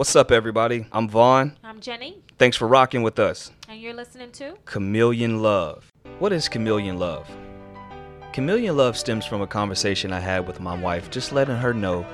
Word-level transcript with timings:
What's 0.00 0.16
up, 0.16 0.30
everybody? 0.30 0.86
I'm 0.92 1.10
Vaughn. 1.10 1.58
I'm 1.62 1.78
Jenny, 1.78 2.22
Thanks 2.38 2.56
for 2.56 2.66
rocking 2.66 3.02
with 3.02 3.18
us. 3.18 3.50
and 3.68 3.78
you're 3.78 3.92
listening 3.92 4.32
to 4.32 4.56
Chameleon 4.64 5.42
Love. 5.42 5.92
What 6.20 6.32
is 6.32 6.48
chameleon 6.48 6.98
love? 6.98 7.30
Chameleon 8.32 8.78
love 8.78 8.96
stems 8.96 9.26
from 9.26 9.42
a 9.42 9.46
conversation 9.46 10.10
I 10.10 10.20
had 10.20 10.46
with 10.46 10.58
my 10.58 10.74
wife, 10.74 11.10
just 11.10 11.32
letting 11.32 11.56
her 11.56 11.74
know 11.74 12.06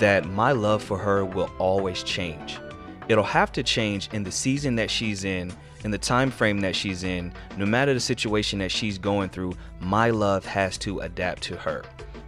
that 0.00 0.24
my 0.24 0.50
love 0.50 0.82
for 0.82 0.98
her 0.98 1.24
will 1.24 1.48
always 1.60 2.02
change. 2.02 2.58
It'll 3.06 3.22
have 3.22 3.52
to 3.52 3.62
change 3.62 4.08
in 4.12 4.24
the 4.24 4.32
season 4.32 4.74
that 4.74 4.90
she's 4.90 5.22
in, 5.22 5.52
in 5.84 5.92
the 5.92 5.96
time 5.96 6.32
frame 6.32 6.58
that 6.62 6.74
she's 6.74 7.04
in, 7.04 7.32
no 7.56 7.66
matter 7.66 7.94
the 7.94 8.00
situation 8.00 8.58
that 8.58 8.72
she's 8.72 8.98
going 8.98 9.28
through, 9.28 9.52
my 9.78 10.10
love 10.10 10.44
has 10.44 10.76
to 10.78 10.98
adapt 10.98 11.42
to 11.44 11.56
her. 11.58 11.84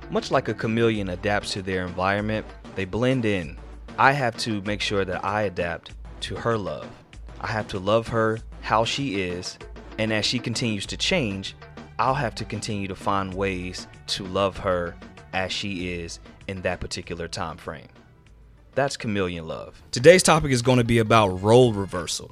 Much 0.08 0.30
like 0.30 0.46
a 0.46 0.54
chameleon 0.54 1.08
adapts 1.08 1.52
to 1.54 1.62
their 1.62 1.84
environment, 1.84 2.46
they 2.76 2.84
blend 2.84 3.24
in. 3.24 3.58
I 4.00 4.12
have 4.12 4.34
to 4.38 4.62
make 4.62 4.80
sure 4.80 5.04
that 5.04 5.22
I 5.22 5.42
adapt 5.42 5.90
to 6.20 6.34
her 6.34 6.56
love. 6.56 6.88
I 7.38 7.48
have 7.48 7.68
to 7.68 7.78
love 7.78 8.08
her 8.08 8.38
how 8.62 8.86
she 8.86 9.20
is, 9.20 9.58
and 9.98 10.10
as 10.10 10.24
she 10.24 10.38
continues 10.38 10.86
to 10.86 10.96
change, 10.96 11.54
I'll 11.98 12.14
have 12.14 12.34
to 12.36 12.46
continue 12.46 12.88
to 12.88 12.94
find 12.94 13.34
ways 13.34 13.86
to 14.06 14.24
love 14.24 14.56
her 14.56 14.96
as 15.34 15.52
she 15.52 15.92
is 15.92 16.18
in 16.48 16.62
that 16.62 16.80
particular 16.80 17.28
time 17.28 17.58
frame. 17.58 17.88
That's 18.74 18.96
chameleon 18.96 19.46
love. 19.46 19.82
Today's 19.90 20.22
topic 20.22 20.50
is 20.50 20.62
going 20.62 20.78
to 20.78 20.84
be 20.84 21.00
about 21.00 21.42
role 21.42 21.74
reversal. 21.74 22.30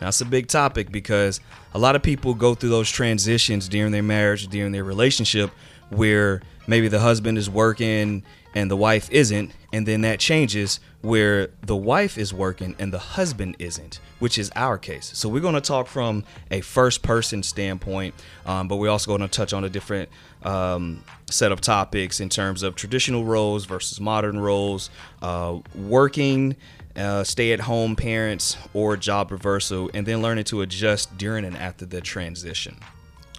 Now, 0.00 0.08
it's 0.08 0.22
a 0.22 0.24
big 0.24 0.48
topic 0.48 0.90
because 0.90 1.40
a 1.74 1.78
lot 1.78 1.94
of 1.94 2.02
people 2.02 2.32
go 2.32 2.54
through 2.54 2.70
those 2.70 2.90
transitions 2.90 3.68
during 3.68 3.92
their 3.92 4.02
marriage, 4.02 4.48
during 4.48 4.72
their 4.72 4.84
relationship, 4.84 5.50
where 5.90 6.40
maybe 6.66 6.88
the 6.88 7.00
husband 7.00 7.36
is 7.36 7.50
working 7.50 8.24
and 8.54 8.70
the 8.70 8.76
wife 8.76 9.10
isn't, 9.10 9.52
and 9.76 9.84
then 9.84 10.00
that 10.00 10.18
changes 10.18 10.80
where 11.02 11.50
the 11.60 11.76
wife 11.76 12.16
is 12.16 12.32
working 12.32 12.74
and 12.78 12.94
the 12.94 12.98
husband 12.98 13.56
isn't, 13.58 14.00
which 14.20 14.38
is 14.38 14.50
our 14.56 14.78
case. 14.78 15.10
So, 15.12 15.28
we're 15.28 15.42
going 15.42 15.54
to 15.54 15.60
talk 15.60 15.86
from 15.86 16.24
a 16.50 16.62
first 16.62 17.02
person 17.02 17.42
standpoint, 17.42 18.14
um, 18.46 18.68
but 18.68 18.76
we're 18.76 18.88
also 18.88 19.14
going 19.14 19.20
to 19.20 19.28
touch 19.28 19.52
on 19.52 19.64
a 19.64 19.68
different 19.68 20.08
um, 20.44 21.04
set 21.30 21.52
of 21.52 21.60
topics 21.60 22.20
in 22.20 22.30
terms 22.30 22.62
of 22.62 22.74
traditional 22.74 23.26
roles 23.26 23.66
versus 23.66 24.00
modern 24.00 24.40
roles, 24.40 24.88
uh, 25.20 25.58
working 25.74 26.56
uh, 26.96 27.22
stay 27.22 27.52
at 27.52 27.60
home 27.60 27.96
parents 27.96 28.56
or 28.72 28.96
job 28.96 29.30
reversal, 29.30 29.90
and 29.92 30.06
then 30.06 30.22
learning 30.22 30.44
to 30.44 30.62
adjust 30.62 31.18
during 31.18 31.44
and 31.44 31.54
after 31.54 31.84
the 31.84 32.00
transition. 32.00 32.78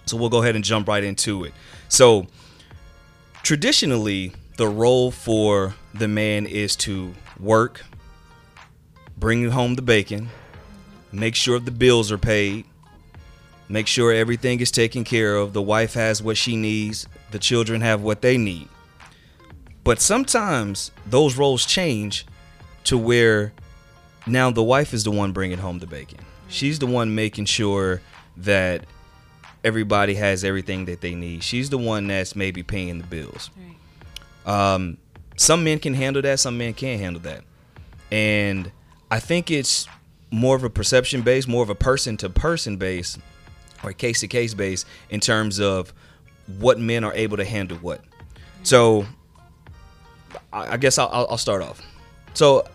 So 0.06 0.16
we'll 0.16 0.30
go 0.30 0.42
ahead 0.42 0.54
and 0.54 0.62
jump 0.62 0.86
right 0.86 1.02
into 1.02 1.42
it. 1.42 1.52
So, 1.88 2.28
traditionally, 3.42 4.34
the 4.58 4.68
role 4.68 5.12
for 5.12 5.76
the 5.94 6.08
man 6.08 6.44
is 6.44 6.74
to 6.74 7.14
work, 7.38 7.84
bring 9.16 9.48
home 9.50 9.76
the 9.76 9.82
bacon, 9.82 10.28
make 11.12 11.36
sure 11.36 11.60
the 11.60 11.70
bills 11.70 12.10
are 12.10 12.18
paid, 12.18 12.64
make 13.68 13.86
sure 13.86 14.12
everything 14.12 14.58
is 14.58 14.72
taken 14.72 15.04
care 15.04 15.36
of, 15.36 15.52
the 15.52 15.62
wife 15.62 15.94
has 15.94 16.20
what 16.20 16.36
she 16.36 16.56
needs, 16.56 17.06
the 17.30 17.38
children 17.38 17.80
have 17.82 18.02
what 18.02 18.20
they 18.20 18.36
need. 18.36 18.68
But 19.84 20.00
sometimes 20.00 20.90
those 21.06 21.36
roles 21.36 21.64
change 21.64 22.26
to 22.82 22.98
where 22.98 23.52
now 24.26 24.50
the 24.50 24.64
wife 24.64 24.92
is 24.92 25.04
the 25.04 25.12
one 25.12 25.30
bringing 25.30 25.58
home 25.58 25.78
the 25.78 25.86
bacon. 25.86 26.18
She's 26.48 26.80
the 26.80 26.86
one 26.86 27.14
making 27.14 27.44
sure 27.44 28.02
that 28.38 28.86
everybody 29.62 30.14
has 30.14 30.42
everything 30.42 30.86
that 30.86 31.00
they 31.00 31.14
need. 31.14 31.44
She's 31.44 31.70
the 31.70 31.78
one 31.78 32.08
that's 32.08 32.34
maybe 32.34 32.64
paying 32.64 32.98
the 32.98 33.06
bills. 33.06 33.50
Um, 34.46 34.98
some 35.36 35.64
men 35.64 35.78
can 35.78 35.94
handle 35.94 36.22
that, 36.22 36.40
some 36.40 36.58
men 36.58 36.74
can't 36.74 37.00
handle 37.00 37.22
that. 37.22 37.44
And 38.10 38.70
I 39.10 39.20
think 39.20 39.50
it's 39.50 39.86
more 40.30 40.56
of 40.56 40.64
a 40.64 40.70
perception 40.70 41.22
base, 41.22 41.46
more 41.46 41.62
of 41.62 41.70
a 41.70 41.74
person 41.74 42.16
to 42.18 42.28
person 42.28 42.76
base 42.76 43.18
or 43.82 43.92
case 43.92 44.20
to 44.20 44.28
case 44.28 44.54
base 44.54 44.84
in 45.10 45.20
terms 45.20 45.60
of 45.60 45.92
what 46.58 46.78
men 46.78 47.04
are 47.04 47.14
able 47.14 47.36
to 47.36 47.44
handle 47.44 47.78
what. 47.78 48.02
So 48.62 49.06
I 50.52 50.76
guess 50.76 50.98
I'll 50.98 51.26
I'll 51.30 51.38
start 51.38 51.62
off. 51.62 51.80
So 52.34 52.66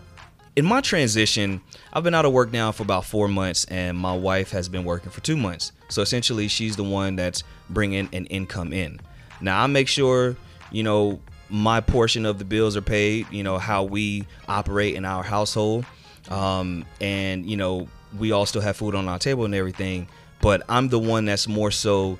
in 0.56 0.64
my 0.64 0.80
transition, 0.80 1.60
I've 1.92 2.04
been 2.04 2.14
out 2.14 2.24
of 2.24 2.32
work 2.32 2.52
now 2.52 2.72
for 2.72 2.82
about 2.84 3.04
four 3.04 3.28
months, 3.28 3.64
and 3.66 3.98
my 3.98 4.16
wife 4.16 4.50
has 4.52 4.68
been 4.68 4.84
working 4.84 5.10
for 5.10 5.20
two 5.20 5.36
months. 5.36 5.72
So 5.88 6.02
essentially, 6.02 6.48
she's 6.48 6.76
the 6.76 6.84
one 6.84 7.16
that's 7.16 7.42
bringing 7.70 8.08
an 8.12 8.26
income 8.26 8.72
in. 8.72 9.00
Now 9.40 9.62
I 9.62 9.66
make 9.66 9.88
sure, 9.88 10.36
you 10.70 10.82
know, 10.82 11.20
my 11.48 11.80
portion 11.80 12.26
of 12.26 12.38
the 12.38 12.44
bills 12.44 12.76
are 12.76 12.82
paid. 12.82 13.26
You 13.30 13.42
know 13.42 13.58
how 13.58 13.84
we 13.84 14.26
operate 14.48 14.94
in 14.94 15.04
our 15.04 15.22
household, 15.22 15.84
um, 16.28 16.84
and 17.00 17.48
you 17.48 17.56
know 17.56 17.88
we 18.18 18.32
all 18.32 18.46
still 18.46 18.62
have 18.62 18.76
food 18.76 18.94
on 18.94 19.08
our 19.08 19.18
table 19.18 19.44
and 19.44 19.54
everything. 19.54 20.08
But 20.40 20.62
I'm 20.68 20.88
the 20.88 20.98
one 20.98 21.24
that's 21.24 21.48
more 21.48 21.70
so 21.70 22.18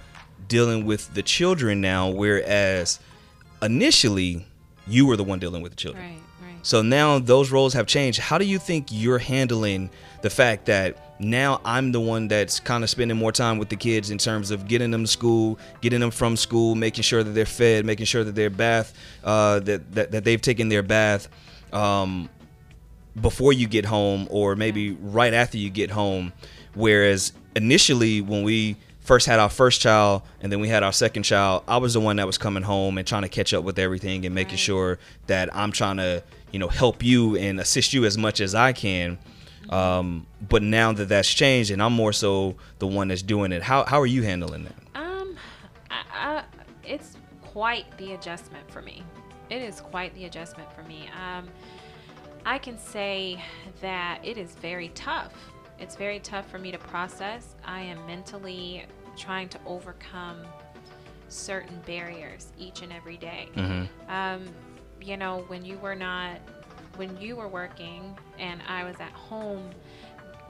dealing 0.49 0.85
with 0.87 1.13
the 1.15 1.23
children 1.23 1.81
now, 1.81 2.09
whereas 2.09 3.01
initially 3.63 4.47
you 4.87 5.07
were 5.07 5.17
the 5.17 5.25
one 5.25 5.39
dealing 5.39 5.63
with 5.63 5.73
the 5.73 5.77
children. 5.77 6.05
right. 6.05 6.19
So 6.65 6.81
now 6.81 7.19
those 7.19 7.51
roles 7.51 7.75
have 7.75 7.87
changed. 7.87 8.19
How 8.19 8.39
do 8.39 8.47
you 8.47 8.59
think 8.59 8.87
you're 8.91 9.19
handling 9.19 9.91
the 10.23 10.31
fact 10.31 10.65
that 10.65 10.97
now 11.21 11.61
I'm 11.63 11.93
the 11.93 12.01
one 12.01 12.27
that's 12.27 12.59
kind 12.59 12.83
of 12.83 12.89
spending 12.89 13.19
more 13.19 13.33
time 13.33 13.59
with 13.59 13.69
the 13.69 13.77
kids 13.77 14.11
in 14.11 14.17
terms 14.17 14.51
of 14.51 14.67
getting 14.67 14.91
them 14.91 15.05
to 15.05 15.07
school, 15.07 15.59
getting 15.83 16.01
them 16.01 16.11
from 16.11 16.39
school, 16.39 16.75
making 16.75 17.03
sure 17.03 17.23
that 17.23 17.33
they're 17.33 17.45
fed, 17.45 17.85
making 17.85 18.07
sure 18.07 18.25
that 18.25 18.35
their 18.35 18.49
bath, 18.49 18.95
uh, 19.25 19.61
that, 19.61 19.93
that 19.93 20.11
that 20.13 20.25
they've 20.25 20.41
taken 20.41 20.71
their 20.71 20.83
bath 20.83 21.29
um, 21.75 22.31
before 23.21 23.53
you 23.53 23.69
get 23.69 23.85
home, 23.85 24.27
or 24.31 24.57
maybe 24.57 24.93
right 24.93 25.35
after 25.35 25.59
you 25.59 25.69
get 25.69 25.91
home. 25.91 26.33
Whereas 26.73 27.35
initially, 27.55 28.23
when 28.23 28.43
we 28.43 28.77
first 29.05 29.27
had 29.27 29.39
our 29.39 29.51
first 29.51 29.81
child 29.81 30.23
and 30.41 30.51
then 30.51 30.61
we 30.61 30.69
had 30.69 30.83
our 30.83 30.93
second 30.93 31.23
child, 31.23 31.63
I 31.69 31.77
was 31.77 31.95
the 31.95 32.01
one 32.01 32.17
that 32.17 32.27
was 32.27 32.39
coming 32.39 32.63
home 32.63 32.99
and 32.99 33.07
trying 33.07 33.23
to 33.23 33.29
catch 33.29 33.55
up 33.55 33.63
with 33.63 33.79
everything 33.79 34.25
and 34.27 34.35
making 34.35 34.53
Right. 34.55 34.59
sure 34.59 34.99
that 35.27 35.55
I'm 35.55 35.71
trying 35.73 35.99
to, 35.99 36.23
you 36.51 36.59
know, 36.59 36.69
help 36.69 37.05
you 37.05 37.37
and 37.37 37.61
assist 37.61 37.93
you 37.93 38.05
as 38.07 38.19
much 38.19 38.41
as 38.41 38.55
I 38.55 38.73
can. 38.73 39.19
Um, 39.71 40.27
but 40.47 40.63
now 40.63 40.93
that 40.93 41.09
that's 41.09 41.33
changed 41.33 41.71
and 41.71 41.83
I'm 41.83 41.93
more 41.93 42.13
so 42.13 42.57
the 42.79 42.87
one 42.87 43.09
that's 43.09 43.23
doing 43.23 43.53
it, 43.53 43.63
how, 43.63 43.85
how 43.85 44.01
are 44.01 44.07
you 44.07 44.23
handling 44.23 44.65
that? 44.65 44.75
Um, 44.95 45.37
I, 45.91 46.03
I, 46.13 46.45
it's 46.83 47.17
quite 47.43 47.97
the 47.99 48.13
adjustment 48.13 48.71
for 48.71 48.83
me. 48.83 49.03
It 49.51 49.63
is 49.63 49.81
quite 49.81 50.15
the 50.15 50.25
adjustment 50.25 50.73
for 50.75 50.83
me. 50.83 51.09
Um, 51.23 51.49
I 52.47 52.59
can 52.59 52.79
say 52.79 53.43
that 53.81 54.21
it 54.23 54.37
is 54.39 54.53
very 54.57 54.89
tough. 54.91 55.33
It's 55.79 55.97
very 55.97 56.21
tough 56.21 56.49
for 56.51 56.59
me 56.59 56.71
to 56.73 56.79
process. 56.79 57.55
I 57.65 57.81
am 57.81 58.05
mentally 58.07 58.85
trying 59.17 59.49
to 59.51 59.59
overcome 59.67 60.39
certain 61.29 61.81
barriers 61.87 62.53
each 62.59 62.83
and 62.83 62.93
every 62.93 63.17
day. 63.17 63.49
Um, 64.09 64.45
you 65.01 65.17
know, 65.17 65.45
when 65.49 65.65
you 65.65 65.77
were 65.79 65.95
not, 65.97 66.39
when 66.97 67.17
you 67.21 67.37
were 67.37 67.49
working 67.49 68.17
and 68.39 68.61
I 68.69 68.85
was 68.85 68.97
at 69.01 69.11
home, 69.13 69.71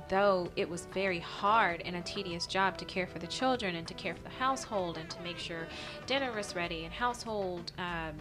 though 0.09 0.51
it 0.57 0.69
was 0.69 0.87
very 0.93 1.19
hard 1.19 1.81
and 1.85 1.97
a 1.97 2.03
tedious 2.03 2.47
job 2.47 2.77
to 2.77 2.85
care 2.85 3.07
for 3.07 3.19
the 3.19 3.27
children 3.27 3.77
and 3.77 3.89
to 3.89 3.95
care 3.95 4.15
for 4.15 4.23
the 4.23 4.29
household 4.29 4.99
and 4.99 5.09
to 5.09 5.21
make 5.23 5.39
sure 5.39 5.67
dinner 6.07 6.31
was 6.33 6.55
ready 6.55 6.85
and 6.85 6.93
household 6.93 7.73
um, 7.79 8.15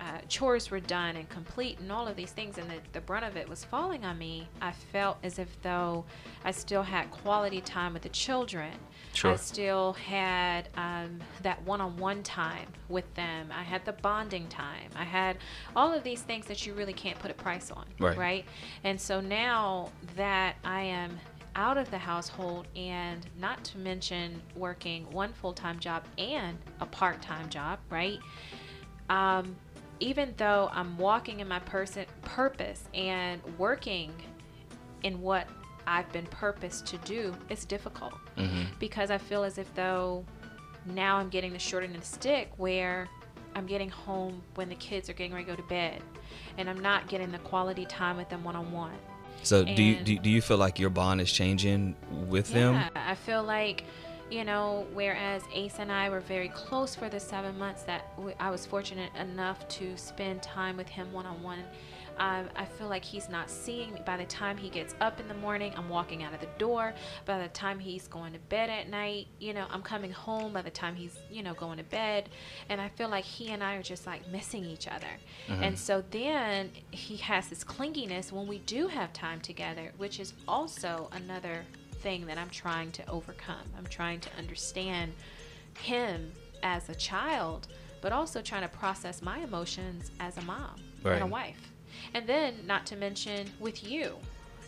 uh, 0.00 0.18
chores 0.28 0.70
were 0.70 0.80
done 0.80 1.16
and 1.16 1.28
complete 1.28 1.78
and 1.78 1.92
all 1.92 2.08
of 2.08 2.16
these 2.16 2.30
things 2.32 2.56
and 2.58 2.68
the, 2.70 2.76
the 2.92 3.00
brunt 3.02 3.24
of 3.24 3.36
it 3.36 3.46
was 3.48 3.64
falling 3.64 4.02
on 4.04 4.16
me 4.16 4.48
i 4.62 4.72
felt 4.72 5.18
as 5.22 5.38
if 5.38 5.60
though 5.62 6.04
i 6.44 6.50
still 6.50 6.82
had 6.82 7.10
quality 7.10 7.60
time 7.60 7.92
with 7.92 8.02
the 8.02 8.08
children. 8.08 8.72
Sure. 9.12 9.32
i 9.32 9.36
still 9.36 9.92
had 9.94 10.68
um, 10.76 11.18
that 11.42 11.60
one-on-one 11.64 12.22
time 12.22 12.68
with 12.88 13.12
them. 13.14 13.48
I 13.52 13.62
had 13.64 13.84
the 13.84 13.92
bonding 13.92 14.46
time. 14.48 14.88
I 14.96 15.02
had 15.04 15.38
all 15.74 15.92
of 15.92 16.04
these 16.04 16.22
things 16.22 16.46
that 16.46 16.64
you 16.64 16.74
really 16.74 16.92
can't 16.92 17.18
put 17.18 17.30
a 17.30 17.34
price 17.34 17.70
on 17.72 17.84
Right. 17.98 18.16
right? 18.16 18.44
And 18.84 18.98
so 19.00 19.20
now 19.20 19.90
that 20.16 20.56
i 20.64 20.80
am 20.82 21.18
out 21.56 21.76
of 21.76 21.90
the 21.90 21.98
household 21.98 22.68
and 22.76 23.26
not 23.38 23.62
to 23.64 23.78
mention 23.78 24.40
working 24.54 25.04
one 25.10 25.32
full-time 25.32 25.78
job 25.80 26.04
and 26.16 26.56
a 26.80 26.86
part-time 26.86 27.48
job 27.48 27.78
right? 27.90 28.18
Um, 29.10 29.56
even 30.00 30.34
though 30.36 30.68
i'm 30.72 30.96
walking 30.98 31.40
in 31.40 31.48
my 31.48 31.60
person 31.60 32.04
purpose 32.22 32.84
and 32.94 33.40
working 33.58 34.12
in 35.02 35.20
what 35.20 35.46
I've 35.86 36.10
been 36.12 36.26
purposed 36.26 36.86
to 36.86 36.98
do, 36.98 37.34
it's 37.48 37.64
difficult 37.64 38.14
mm-hmm. 38.36 38.62
because 38.78 39.10
I 39.10 39.18
feel 39.18 39.42
as 39.42 39.58
if 39.58 39.72
though 39.74 40.24
now 40.86 41.16
I'm 41.16 41.28
getting 41.28 41.52
the 41.52 41.58
short 41.58 41.84
end 41.84 41.94
of 41.94 42.00
the 42.00 42.06
stick 42.06 42.52
where 42.56 43.08
I'm 43.54 43.66
getting 43.66 43.90
home 43.90 44.42
when 44.54 44.68
the 44.68 44.76
kids 44.76 45.10
are 45.10 45.12
getting 45.12 45.32
ready 45.32 45.46
to 45.46 45.50
go 45.50 45.56
to 45.56 45.68
bed 45.68 46.02
and 46.58 46.70
I'm 46.70 46.80
not 46.80 47.08
getting 47.08 47.32
the 47.32 47.38
quality 47.38 47.86
time 47.86 48.16
with 48.16 48.28
them 48.28 48.44
one 48.44 48.56
on 48.56 48.70
one. 48.70 48.96
So 49.42 49.64
do 49.64 49.82
you, 49.82 49.96
do, 49.96 50.18
do 50.18 50.30
you 50.30 50.42
feel 50.42 50.58
like 50.58 50.78
your 50.78 50.90
bond 50.90 51.20
is 51.20 51.32
changing 51.32 51.96
with 52.28 52.52
them? 52.52 52.74
Yeah, 52.74 52.88
I 52.94 53.14
feel 53.14 53.42
like, 53.42 53.84
you 54.30 54.44
know, 54.44 54.86
whereas 54.92 55.42
Ace 55.52 55.76
and 55.78 55.90
I 55.90 56.08
were 56.08 56.20
very 56.20 56.48
close 56.48 56.94
for 56.94 57.08
the 57.08 57.20
seven 57.20 57.58
months 57.58 57.82
that 57.84 58.12
I 58.38 58.50
was 58.50 58.64
fortunate 58.64 59.10
enough 59.16 59.66
to 59.68 59.96
spend 59.96 60.42
time 60.42 60.76
with 60.76 60.88
him 60.88 61.12
one 61.12 61.26
on 61.26 61.42
one. 61.42 61.64
I, 62.18 62.44
I 62.54 62.66
feel 62.66 62.88
like 62.88 63.02
he's 63.02 63.28
not 63.28 63.50
seeing 63.50 63.94
me. 63.94 64.02
By 64.04 64.18
the 64.18 64.26
time 64.26 64.58
he 64.58 64.68
gets 64.68 64.94
up 65.00 65.20
in 65.20 65.26
the 65.26 65.34
morning, 65.34 65.72
I'm 65.76 65.88
walking 65.88 66.22
out 66.22 66.34
of 66.34 66.40
the 66.40 66.48
door. 66.58 66.92
By 67.24 67.40
the 67.40 67.48
time 67.48 67.78
he's 67.78 68.06
going 68.06 68.34
to 68.34 68.38
bed 68.38 68.68
at 68.68 68.90
night, 68.90 69.26
you 69.38 69.54
know, 69.54 69.66
I'm 69.70 69.82
coming 69.82 70.12
home 70.12 70.52
by 70.52 70.62
the 70.62 70.70
time 70.70 70.94
he's, 70.94 71.18
you 71.30 71.42
know, 71.42 71.54
going 71.54 71.78
to 71.78 71.84
bed. 71.84 72.28
And 72.68 72.80
I 72.80 72.88
feel 72.90 73.08
like 73.08 73.24
he 73.24 73.50
and 73.50 73.64
I 73.64 73.76
are 73.76 73.82
just 73.82 74.06
like 74.06 74.28
missing 74.28 74.64
each 74.64 74.86
other. 74.86 75.06
Mm-hmm. 75.48 75.62
And 75.62 75.78
so 75.78 76.04
then 76.10 76.70
he 76.90 77.16
has 77.16 77.48
this 77.48 77.64
clinginess 77.64 78.30
when 78.30 78.46
we 78.46 78.58
do 78.60 78.86
have 78.88 79.12
time 79.14 79.40
together, 79.40 79.92
which 79.96 80.20
is 80.20 80.34
also 80.46 81.08
another 81.12 81.64
thing 82.00 82.26
that 82.26 82.38
I'm 82.38 82.50
trying 82.50 82.92
to 82.92 83.08
overcome. 83.08 83.66
I'm 83.76 83.86
trying 83.86 84.20
to 84.20 84.30
understand 84.38 85.12
him 85.78 86.32
as 86.62 86.88
a 86.88 86.94
child, 86.94 87.68
but 88.00 88.12
also 88.12 88.42
trying 88.42 88.62
to 88.62 88.68
process 88.68 89.22
my 89.22 89.38
emotions 89.38 90.10
as 90.20 90.36
a 90.36 90.42
mom 90.42 90.76
right. 91.02 91.14
and 91.14 91.22
a 91.22 91.26
wife. 91.26 91.72
And 92.14 92.26
then, 92.26 92.54
not 92.66 92.86
to 92.86 92.96
mention 92.96 93.50
with 93.60 93.84
you, 93.84 94.16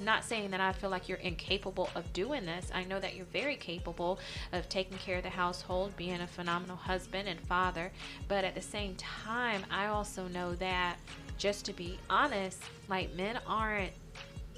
not 0.01 0.25
saying 0.25 0.51
that 0.51 0.61
I 0.61 0.73
feel 0.73 0.91
like 0.91 1.09
you're 1.09 1.19
incapable 1.19 1.89
of 1.95 2.13
doing 2.13 2.45
this. 2.45 2.71
I 2.75 2.85
know 2.85 2.99
that 3.01 3.15
you're 3.15 3.27
very 3.27 3.57
capable 3.57 4.19
of 4.53 4.69
taking 4.69 4.99
care 4.99 5.19
of 5.19 5.23
the 5.23 5.31
household, 5.31 5.97
being 5.97 6.21
a 6.21 6.27
phenomenal 6.27 6.77
husband 6.77 7.29
and 7.29 7.41
father. 7.41 7.93
But 8.29 8.45
at 8.45 8.55
the 8.55 8.63
same 8.63 8.95
time, 8.97 9.65
I 9.71 9.87
also 9.87 10.29
know 10.29 10.55
that, 10.57 10.97
just 11.39 11.65
to 11.67 11.73
be 11.73 11.99
honest, 12.11 12.63
like 12.89 13.15
men 13.15 13.39
aren't. 13.47 13.93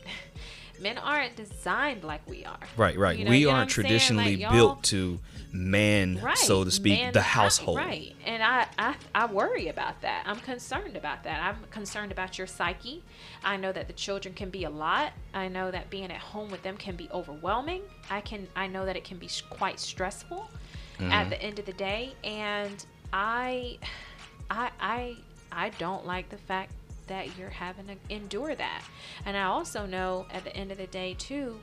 men 0.81 0.99
aren't 0.99 1.37
designed 1.37 2.05
like 2.05 2.29
we 2.29 2.45
are. 2.45 2.59
Right, 2.77 2.99
right. 2.99 3.19
You 3.19 3.25
know, 3.25 3.31
we 3.31 3.47
aren't 3.47 3.71
traditionally 3.71 4.37
like, 4.37 4.53
built 4.53 4.83
to 4.85 5.21
man, 5.53 6.21
right, 6.21 6.37
so 6.37 6.65
to 6.65 6.71
speak, 6.71 7.13
the 7.13 7.23
household. 7.23 7.79
Right. 7.79 8.15
And 8.25 8.43
I, 8.43 8.67
I 8.79 8.95
I 9.15 9.27
worry 9.27 9.69
about 9.69 10.01
that. 10.03 10.25
I'm 10.27 10.41
concerned 10.41 10.97
about 10.97 11.25
that. 11.25 11.43
I'm 11.43 11.57
concerned 11.71 12.13
about 12.13 12.39
your 12.39 12.47
psyche. 12.47 13.03
I 13.45 13.57
know 13.57 13.73
that 13.73 13.87
the 13.87 13.93
children 13.93 14.35
can 14.35 14.51
be 14.51 14.65
a 14.65 14.71
lot. 14.71 15.13
I 15.33 15.49
know 15.49 15.71
that 15.71 15.91
being 15.91 16.11
at 16.11 16.19
home 16.19 16.51
with 16.51 16.63
them 16.63 16.77
can 16.77 16.97
be 16.97 17.09
overwhelming. 17.13 17.83
I 18.11 18.21
can 18.21 18.49
I 18.57 18.67
know 18.67 18.85
that 18.85 18.97
it 18.97 19.05
can 19.05 19.19
be 19.19 19.29
quite 19.51 19.79
stressful 19.79 20.49
mm-hmm. 20.99 21.13
at 21.13 21.31
the 21.31 21.41
end 21.41 21.59
of 21.59 21.67
the 21.67 21.73
day 21.73 22.15
and 22.25 22.85
I 23.13 23.79
I 24.51 24.71
I 24.81 25.17
I 25.53 25.71
don't 25.71 26.07
like 26.07 26.29
the 26.31 26.37
fact 26.37 26.73
that 27.07 27.37
you're 27.39 27.51
having 27.51 27.87
to 27.87 27.97
endure 28.09 28.55
that. 28.55 28.83
And 29.27 29.37
I 29.37 29.45
also 29.45 29.87
know 29.87 30.27
at 30.33 30.45
the 30.45 30.57
end 30.57 30.73
of 30.73 30.79
the 30.79 30.87
day, 30.87 31.15
too, 31.19 31.61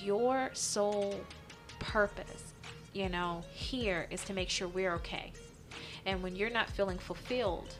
your 0.00 0.50
sole 0.52 1.20
purpose, 1.78 2.52
you 2.92 3.08
know, 3.08 3.44
here 3.52 4.06
is 4.10 4.24
to 4.24 4.34
make 4.34 4.48
sure 4.50 4.68
we're 4.68 4.94
okay. 4.94 5.32
And 6.06 6.22
when 6.22 6.36
you're 6.36 6.50
not 6.50 6.68
feeling 6.70 6.98
fulfilled 6.98 7.74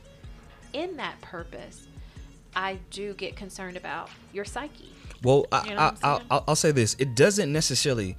in 0.73 0.97
that 0.97 1.21
purpose, 1.21 1.87
I 2.55 2.79
do 2.91 3.15
get 3.15 3.37
concerned 3.37 3.77
about 3.77 4.11
your 4.33 4.45
psyche. 4.45 4.93
Well, 5.23 5.47
you 5.65 5.75
know 5.75 5.77
I, 5.79 5.95
I, 6.03 6.21
I'll, 6.31 6.45
I'll 6.49 6.57
say 6.57 6.73
this: 6.73 6.97
it 6.99 7.15
doesn't 7.15 7.53
necessarily 7.53 8.17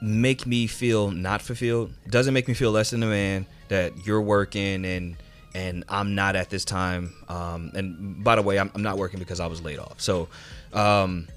make 0.00 0.46
me 0.46 0.66
feel 0.66 1.10
not 1.10 1.42
fulfilled. 1.42 1.92
It 2.04 2.12
doesn't 2.12 2.34
make 2.34 2.46
me 2.46 2.54
feel 2.54 2.70
less 2.70 2.90
than 2.90 3.02
a 3.02 3.06
man 3.06 3.46
that 3.68 4.06
you're 4.06 4.20
working 4.20 4.84
and 4.84 5.16
and 5.54 5.84
I'm 5.88 6.14
not 6.14 6.36
at 6.36 6.50
this 6.50 6.64
time. 6.64 7.14
Um, 7.28 7.72
and 7.74 8.22
by 8.22 8.36
the 8.36 8.42
way, 8.42 8.58
I'm, 8.58 8.70
I'm, 8.74 8.82
not 8.82 8.98
working 8.98 9.18
because 9.18 9.40
I 9.40 9.46
was 9.46 9.62
laid 9.62 9.78
off. 9.78 10.00
So 10.00 10.28
um, 10.72 11.28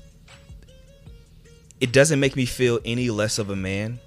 it 1.79 1.91
doesn't 1.91 2.19
make 2.19 2.35
me 2.35 2.45
feel 2.45 2.79
any 2.85 3.09
less 3.09 3.39
of 3.39 3.49
a 3.49 3.55
man. 3.55 3.99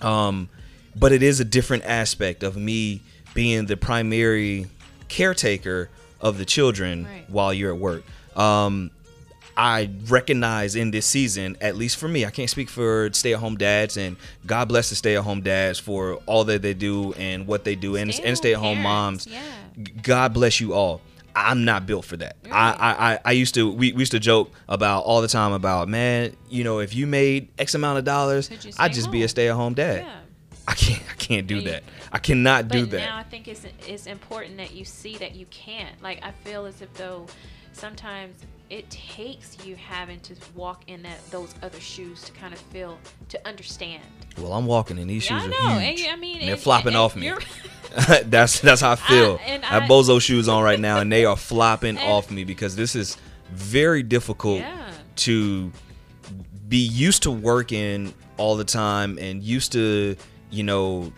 Um, 0.00 0.48
but 0.96 1.12
it 1.12 1.22
is 1.22 1.40
a 1.40 1.44
different 1.44 1.84
aspect 1.84 2.42
of 2.42 2.56
me 2.56 3.02
being 3.34 3.66
the 3.66 3.76
primary 3.76 4.66
caretaker 5.08 5.88
of 6.20 6.38
the 6.38 6.44
children 6.44 7.04
right. 7.04 7.24
while 7.28 7.52
you're 7.52 7.72
at 7.72 7.78
work. 7.78 8.04
Um, 8.36 8.90
I 9.60 9.90
recognize 10.06 10.74
in 10.74 10.90
this 10.90 11.04
season, 11.04 11.58
at 11.60 11.76
least 11.76 11.98
for 11.98 12.08
me, 12.08 12.24
I 12.24 12.30
can't 12.30 12.48
speak 12.48 12.70
for 12.70 13.10
stay 13.12 13.34
at 13.34 13.40
home 13.40 13.58
dads, 13.58 13.98
and 13.98 14.16
God 14.46 14.68
bless 14.68 14.88
the 14.88 14.96
stay 14.96 15.18
at 15.18 15.22
home 15.22 15.42
dads 15.42 15.78
for 15.78 16.14
all 16.24 16.44
that 16.44 16.62
they 16.62 16.72
do 16.72 17.12
and 17.12 17.46
what 17.46 17.64
they 17.64 17.74
do, 17.74 17.96
and, 17.96 18.10
and 18.24 18.38
stay 18.38 18.54
at 18.54 18.58
home 18.58 18.80
moms. 18.80 19.26
Yeah. 19.26 19.42
God 20.00 20.32
bless 20.32 20.60
you 20.60 20.72
all. 20.72 21.02
I'm 21.36 21.66
not 21.66 21.84
built 21.84 22.06
for 22.06 22.16
that. 22.16 22.36
Right. 22.44 22.54
I, 22.54 23.12
I, 23.12 23.18
I 23.22 23.32
used 23.32 23.54
to 23.56 23.70
we, 23.70 23.92
we 23.92 24.00
used 24.00 24.12
to 24.12 24.18
joke 24.18 24.50
about 24.66 25.04
all 25.04 25.20
the 25.20 25.28
time 25.28 25.52
about 25.52 25.88
man, 25.88 26.34
you 26.48 26.64
know, 26.64 26.78
if 26.78 26.94
you 26.94 27.06
made 27.06 27.50
X 27.58 27.74
amount 27.74 27.98
of 27.98 28.04
dollars, 28.04 28.50
I'd 28.78 28.94
just 28.94 29.06
home? 29.08 29.12
be 29.12 29.24
a 29.24 29.28
stay 29.28 29.50
at 29.50 29.56
home 29.56 29.74
dad. 29.74 30.06
Yeah. 30.06 30.20
I 30.68 30.72
can't 30.72 31.02
I 31.10 31.14
can't 31.16 31.46
do 31.46 31.60
that. 31.62 31.82
I 32.10 32.18
cannot 32.18 32.68
do 32.68 32.86
that. 32.86 32.98
Now 32.98 33.18
I 33.18 33.24
think 33.24 33.46
it's 33.46 33.66
it's 33.86 34.06
important 34.06 34.56
that 34.56 34.72
you 34.72 34.86
see 34.86 35.18
that 35.18 35.34
you 35.34 35.44
can't. 35.50 36.02
Like 36.02 36.24
I 36.24 36.32
feel 36.32 36.64
as 36.64 36.80
if 36.80 36.92
though 36.94 37.26
sometimes 37.74 38.36
it 38.70 38.88
takes 38.88 39.56
you 39.66 39.74
having 39.74 40.20
to 40.20 40.34
walk 40.54 40.84
in 40.86 41.02
that 41.02 41.18
those 41.30 41.54
other 41.62 41.80
shoes 41.80 42.22
to 42.22 42.32
kind 42.32 42.54
of 42.54 42.60
feel 42.60 42.98
to 43.28 43.48
understand. 43.48 44.02
Well, 44.38 44.52
I'm 44.52 44.64
walking 44.64 44.96
in 44.96 45.08
these 45.08 45.28
yeah, 45.28 45.40
shoes 45.40 45.52
I 45.52 45.68
know. 45.68 45.74
are 45.74 45.80
huge. 45.80 46.00
And, 46.02 46.12
I 46.12 46.16
mean, 46.16 46.36
and 46.36 46.46
they're 46.46 46.54
and, 46.54 46.62
flopping 46.62 46.94
off 46.94 47.16
me. 47.16 47.32
that's 48.24 48.60
that's 48.60 48.80
how 48.80 48.92
I 48.92 48.96
feel. 48.96 49.40
I, 49.44 49.60
I 49.64 49.80
have 49.80 49.90
bozo 49.90 50.20
shoes 50.20 50.48
on 50.48 50.62
right 50.62 50.78
now, 50.78 51.00
and 51.00 51.10
they 51.10 51.24
are 51.24 51.36
flopping 51.36 51.98
off 51.98 52.30
me 52.30 52.44
because 52.44 52.76
this 52.76 52.94
is 52.94 53.16
very 53.50 54.04
difficult 54.04 54.60
yeah. 54.60 54.92
to 55.16 55.72
be 56.68 56.78
used 56.78 57.24
to 57.24 57.32
working 57.32 58.14
all 58.36 58.56
the 58.56 58.64
time 58.64 59.18
and 59.18 59.42
used 59.42 59.72
to, 59.72 60.14
you 60.52 60.62
know, 60.62 61.12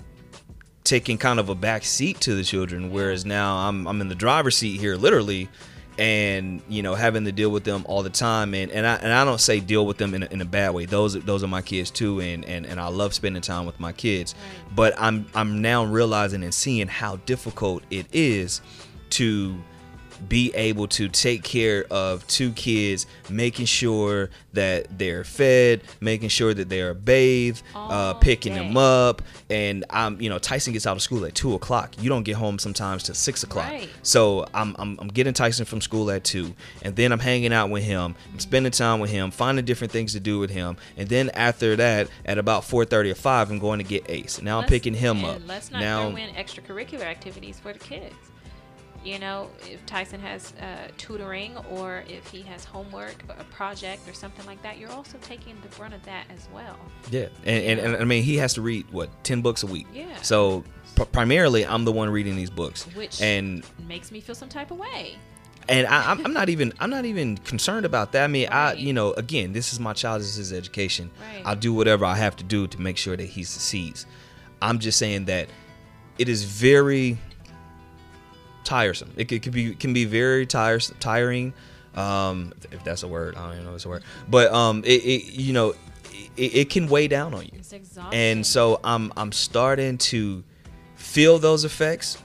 taking 0.82 1.18
kind 1.18 1.38
of 1.38 1.50
a 1.50 1.54
back 1.54 1.84
seat 1.84 2.18
to 2.22 2.34
the 2.34 2.42
children. 2.42 2.90
Whereas 2.90 3.26
now 3.26 3.68
I'm 3.68 3.86
I'm 3.86 4.00
in 4.00 4.08
the 4.08 4.14
driver's 4.14 4.56
seat 4.56 4.80
here, 4.80 4.96
literally 4.96 5.50
and 5.98 6.62
you 6.68 6.82
know 6.82 6.94
having 6.94 7.24
to 7.24 7.32
deal 7.32 7.50
with 7.50 7.64
them 7.64 7.84
all 7.86 8.02
the 8.02 8.10
time. 8.10 8.54
And 8.54 8.70
and 8.70 8.86
I, 8.86 8.94
and 8.96 9.12
I 9.12 9.24
don't 9.24 9.40
say 9.40 9.60
deal 9.60 9.86
with 9.86 9.98
them 9.98 10.14
in 10.14 10.22
a, 10.22 10.26
in 10.26 10.40
a 10.40 10.44
bad 10.44 10.74
way. 10.74 10.86
Those 10.86 11.14
those 11.24 11.42
are 11.44 11.48
my 11.48 11.62
kids 11.62 11.90
too 11.90 12.20
and 12.20 12.44
and, 12.44 12.66
and 12.66 12.80
I 12.80 12.88
love 12.88 13.14
spending 13.14 13.42
time 13.42 13.66
with 13.66 13.78
my 13.80 13.92
kids. 13.92 14.34
But 14.74 14.94
I'm 14.96 15.26
I'm 15.34 15.62
now 15.62 15.84
realizing 15.84 16.42
and 16.42 16.54
seeing 16.54 16.88
how 16.88 17.16
difficult 17.16 17.82
it 17.90 18.06
is 18.12 18.60
to 19.10 19.56
be 20.28 20.52
able 20.54 20.88
to 20.88 21.08
take 21.08 21.42
care 21.42 21.84
of 21.90 22.26
two 22.26 22.52
kids, 22.52 23.06
making 23.28 23.66
sure 23.66 24.30
that 24.52 24.98
they're 24.98 25.24
fed, 25.24 25.82
making 26.00 26.28
sure 26.28 26.52
that 26.54 26.68
they 26.68 26.80
are 26.80 26.94
bathed, 26.94 27.62
uh, 27.74 28.14
picking 28.14 28.54
them 28.54 28.76
up. 28.76 29.22
And 29.50 29.84
I'm, 29.90 30.20
you 30.20 30.28
know, 30.28 30.38
Tyson 30.38 30.72
gets 30.72 30.86
out 30.86 30.96
of 30.96 31.02
school 31.02 31.24
at 31.24 31.34
two 31.34 31.54
o'clock. 31.54 31.94
You 32.00 32.08
don't 32.08 32.22
get 32.22 32.36
home 32.36 32.58
sometimes 32.58 33.02
till 33.02 33.14
six 33.14 33.42
o'clock. 33.42 33.68
Right. 33.68 33.88
So 34.02 34.46
I'm, 34.54 34.76
I'm, 34.78 34.98
I'm 35.00 35.08
getting 35.08 35.32
Tyson 35.32 35.64
from 35.64 35.80
school 35.80 36.10
at 36.10 36.24
two, 36.24 36.54
and 36.82 36.94
then 36.96 37.12
I'm 37.12 37.18
hanging 37.18 37.52
out 37.52 37.70
with 37.70 37.82
him, 37.82 38.14
I'm 38.32 38.38
spending 38.38 38.72
time 38.72 39.00
with 39.00 39.10
him, 39.10 39.30
finding 39.30 39.64
different 39.64 39.92
things 39.92 40.12
to 40.12 40.20
do 40.20 40.38
with 40.38 40.50
him, 40.50 40.76
and 40.96 41.08
then 41.08 41.30
after 41.30 41.76
that, 41.76 42.08
at 42.24 42.38
about 42.38 42.64
four 42.64 42.84
thirty 42.84 43.10
or 43.10 43.14
five, 43.14 43.50
I'm 43.50 43.58
going 43.58 43.78
to 43.78 43.84
get 43.84 44.08
Ace. 44.08 44.42
Now 44.42 44.56
let's, 44.56 44.64
I'm 44.64 44.68
picking 44.68 44.94
him 44.94 45.24
up. 45.24 45.40
Let's 45.46 45.70
not 45.70 45.80
now, 45.80 46.10
throw 46.10 46.16
in 46.16 46.34
extracurricular 46.34 47.04
activities 47.04 47.58
for 47.58 47.72
the 47.72 47.78
kids 47.78 48.14
you 49.04 49.18
know, 49.18 49.50
if 49.68 49.84
Tyson 49.86 50.20
has 50.20 50.52
uh, 50.60 50.88
tutoring 50.96 51.56
or 51.70 52.04
if 52.08 52.26
he 52.28 52.42
has 52.42 52.64
homework, 52.64 53.22
a 53.38 53.44
project 53.44 54.08
or 54.08 54.12
something 54.12 54.46
like 54.46 54.62
that, 54.62 54.78
you're 54.78 54.90
also 54.90 55.18
taking 55.22 55.56
the 55.60 55.68
brunt 55.76 55.94
of 55.94 56.02
that 56.04 56.26
as 56.34 56.48
well. 56.52 56.78
Yeah, 57.10 57.28
and, 57.44 57.78
and, 57.78 57.80
and, 57.80 57.96
I 58.02 58.04
mean, 58.04 58.22
he 58.22 58.36
has 58.36 58.54
to 58.54 58.62
read 58.62 58.90
what 58.90 59.10
ten 59.24 59.42
books 59.42 59.62
a 59.62 59.66
week. 59.66 59.86
Yeah. 59.92 60.20
So 60.22 60.64
pr- 60.94 61.04
primarily, 61.04 61.66
I'm 61.66 61.84
the 61.84 61.92
one 61.92 62.10
reading 62.10 62.36
these 62.36 62.50
books, 62.50 62.84
which 62.94 63.20
and 63.20 63.64
makes 63.86 64.12
me 64.12 64.20
feel 64.20 64.34
some 64.34 64.48
type 64.48 64.70
of 64.70 64.78
way. 64.78 65.16
And 65.68 65.86
I, 65.86 66.12
am 66.12 66.32
not 66.32 66.48
even 66.48 66.72
I'm 66.80 66.90
not 66.90 67.04
even 67.04 67.36
concerned 67.38 67.86
about 67.86 68.12
that. 68.12 68.24
I 68.24 68.26
mean, 68.26 68.48
right. 68.48 68.72
I 68.72 68.72
you 68.74 68.92
know, 68.92 69.12
again, 69.12 69.52
this 69.52 69.72
is 69.72 69.80
my 69.80 69.92
child, 69.92 70.20
this 70.20 70.30
is 70.30 70.36
his 70.36 70.52
education. 70.52 71.10
Right. 71.20 71.42
I'll 71.44 71.56
do 71.56 71.72
whatever 71.72 72.04
I 72.04 72.16
have 72.16 72.36
to 72.36 72.44
do 72.44 72.66
to 72.68 72.80
make 72.80 72.96
sure 72.96 73.16
that 73.16 73.24
he 73.24 73.44
succeeds. 73.44 74.06
I'm 74.60 74.78
just 74.78 74.98
saying 74.98 75.26
that 75.26 75.48
it 76.18 76.28
is 76.28 76.44
very 76.44 77.18
tiresome. 78.64 79.12
It 79.16 79.26
could, 79.26 79.42
could 79.42 79.52
be 79.52 79.74
can 79.74 79.92
be 79.92 80.04
very 80.04 80.46
tires 80.46 80.92
tiring, 81.00 81.52
um, 81.94 82.52
if 82.70 82.82
that's 82.84 83.02
a 83.02 83.08
word. 83.08 83.36
I 83.36 83.44
don't 83.44 83.52
even 83.52 83.64
know 83.64 83.70
if 83.70 83.76
it's 83.76 83.84
a 83.84 83.88
word, 83.88 84.04
but 84.28 84.52
um, 84.52 84.82
it, 84.84 85.04
it 85.04 85.32
you 85.32 85.52
know 85.52 85.74
it, 86.36 86.54
it, 86.54 86.70
can 86.70 86.88
weigh 86.88 87.08
down 87.08 87.34
on 87.34 87.44
you. 87.44 87.52
It's 87.54 87.72
exhausting. 87.72 88.18
And 88.18 88.46
so 88.46 88.80
I'm 88.84 89.12
I'm 89.16 89.32
starting 89.32 89.98
to 89.98 90.42
feel 90.96 91.38
those 91.38 91.64
effects, 91.64 92.18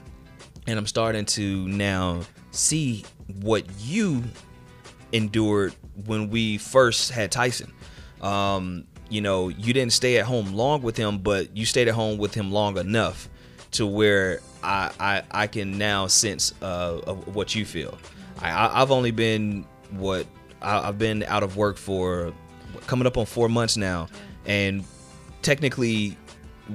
and 0.66 0.78
I'm 0.78 0.86
starting 0.86 1.24
to 1.26 1.68
now 1.68 2.20
see 2.50 3.04
what 3.40 3.64
you 3.80 4.24
endured 5.12 5.74
when 6.06 6.30
we 6.30 6.58
first 6.58 7.10
had 7.10 7.30
Tyson. 7.32 7.72
Um, 8.20 8.84
you 9.10 9.20
know, 9.20 9.48
you 9.48 9.72
didn't 9.72 9.92
stay 9.92 10.18
at 10.18 10.26
home 10.26 10.52
long 10.54 10.82
with 10.82 10.96
him, 10.96 11.18
but 11.18 11.56
you 11.56 11.64
stayed 11.64 11.88
at 11.88 11.94
home 11.94 12.18
with 12.18 12.34
him 12.34 12.52
long 12.52 12.76
enough 12.76 13.28
to 13.72 13.86
where 13.86 14.40
I 14.62 14.90
I, 14.98 15.22
I 15.30 15.46
can 15.46 15.78
now 15.78 16.06
sense 16.06 16.54
uh, 16.62 16.96
what 17.32 17.54
you 17.54 17.64
feel. 17.64 17.98
I, 18.40 18.82
I've 18.82 18.90
only 18.90 19.10
been 19.10 19.66
what 19.90 20.26
I, 20.62 20.88
I've 20.88 20.98
been 20.98 21.22
out 21.24 21.42
of 21.42 21.56
work 21.56 21.76
for 21.76 22.32
coming 22.86 23.06
up 23.06 23.16
on 23.16 23.26
four 23.26 23.48
months 23.48 23.76
now, 23.76 24.08
and 24.46 24.84
technically 25.42 26.16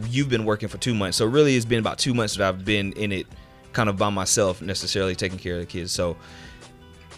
you've 0.09 0.29
been 0.29 0.45
working 0.45 0.67
for 0.69 0.77
two 0.77 0.93
months. 0.93 1.17
So 1.17 1.25
really, 1.25 1.55
it's 1.55 1.65
been 1.65 1.79
about 1.79 1.99
two 1.99 2.13
months 2.13 2.35
that 2.35 2.47
I've 2.47 2.65
been 2.65 2.93
in 2.93 3.11
it, 3.11 3.27
kind 3.73 3.89
of 3.89 3.97
by 3.97 4.09
myself, 4.09 4.61
necessarily 4.61 5.15
taking 5.15 5.37
care 5.37 5.55
of 5.55 5.59
the 5.61 5.65
kids. 5.65 5.91
So 5.91 6.17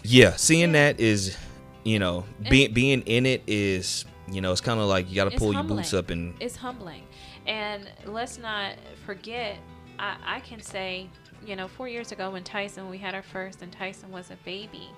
Yeah, 0.02 0.36
seeing 0.36 0.72
that 0.72 1.00
is, 1.00 1.36
you 1.84 1.98
know, 1.98 2.24
being 2.48 2.72
being 2.72 3.02
in 3.02 3.26
it 3.26 3.42
is, 3.46 4.04
you 4.30 4.40
know, 4.40 4.52
it's 4.52 4.60
kind 4.60 4.78
of 4.78 4.86
like 4.86 5.08
you 5.08 5.16
got 5.16 5.30
to 5.30 5.36
pull 5.38 5.52
your 5.52 5.62
boots 5.64 5.94
up 5.94 6.10
and 6.10 6.34
It's 6.40 6.56
humbling. 6.56 7.04
And 7.46 7.88
let's 8.06 8.38
not 8.38 8.74
forget, 9.04 9.58
I, 9.98 10.16
I 10.24 10.40
can 10.40 10.60
say, 10.60 11.08
you 11.44 11.56
know, 11.56 11.68
four 11.68 11.88
years 11.88 12.12
ago 12.12 12.30
when 12.30 12.44
Tyson, 12.44 12.88
we 12.90 12.98
had 12.98 13.14
our 13.14 13.22
first, 13.22 13.62
and 13.62 13.72
Tyson 13.72 14.10
was 14.10 14.30
a 14.30 14.36
baby, 14.44 14.88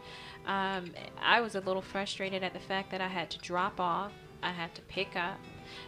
um, 0.47 0.91
I 1.21 1.41
was 1.41 1.55
a 1.55 1.61
little 1.61 1.83
frustrated 1.83 2.43
at 2.43 2.53
the 2.53 2.59
fact 2.61 2.91
that 2.91 3.01
I 3.01 3.09
had 3.09 3.31
to 3.31 3.39
drop 3.39 3.81
off, 3.81 4.13
I 4.43 4.51
had 4.51 4.75
to 4.77 4.83
pick 4.83 5.17
up, 5.17 5.39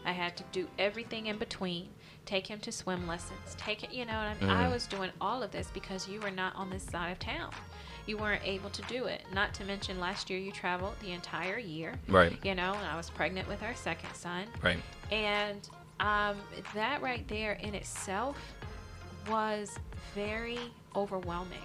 I 0.05 0.12
had 0.12 0.37
to 0.37 0.45
do 0.52 0.69
everything 0.79 1.26
in 1.26 1.38
between. 1.38 1.88
Take 2.26 2.47
him 2.47 2.61
to 2.61 2.71
swim 2.71 3.09
lessons. 3.09 3.57
Take 3.57 3.83
it, 3.83 3.93
you 3.93 4.05
know. 4.05 4.12
And 4.12 4.50
I, 4.50 4.64
I 4.64 4.67
Mhm. 4.67 4.73
was 4.73 4.87
doing 4.87 5.11
all 5.21 5.43
of 5.43 5.50
this 5.50 5.69
because 5.73 6.07
you 6.07 6.21
were 6.21 6.31
not 6.31 6.55
on 6.55 6.69
this 6.71 6.83
side 6.85 7.11
of 7.11 7.19
town. 7.19 7.50
You 8.07 8.19
weren't 8.19 8.43
able 8.45 8.71
to 8.71 8.83
do 8.83 9.07
it. 9.07 9.23
Not 9.33 9.55
to 9.55 9.64
mention, 9.64 9.99
last 9.99 10.29
year 10.31 10.38
you 10.38 10.52
traveled 10.52 10.95
the 11.00 11.12
entire 11.12 11.59
year. 11.59 11.99
right, 12.09 12.38
You 12.45 12.55
know, 12.55 12.75
and 12.75 12.87
I 12.87 12.97
was 12.97 13.09
pregnant 13.11 13.49
with 13.49 13.62
our 13.62 13.75
second 13.75 14.14
son. 14.14 14.47
right, 14.62 14.79
And 15.11 15.69
um, 15.99 16.37
that 16.75 17.00
right 17.02 17.26
there 17.29 17.52
in 17.55 17.75
itself 17.75 18.37
was 19.28 19.76
very 20.14 20.58
overwhelming 20.96 21.58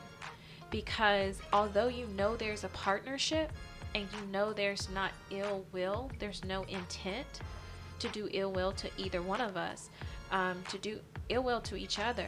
because 0.71 1.39
although 1.53 1.87
you 1.87 2.05
know 2.17 2.35
there's 2.35 2.63
a 2.63 2.69
partnership 2.69 3.51
and 3.93 4.07
you 4.11 4.27
know 4.31 4.51
there's 4.51 4.89
not 4.89 5.11
ill 5.31 5.65
will, 5.71 6.11
there's 6.19 6.43
no 6.43 6.63
intent 6.63 7.39
to 7.99 8.09
do 8.09 8.27
ill 8.31 8.51
will 8.51 8.73
to 8.73 8.89
either 8.97 9.21
one 9.21 9.39
of 9.39 9.55
us, 9.55 9.89
um, 10.31 10.61
to 10.69 10.77
do 10.77 10.99
ill 11.29 11.43
will 11.43 11.61
to 11.61 11.77
each 11.77 11.97
other. 11.97 12.27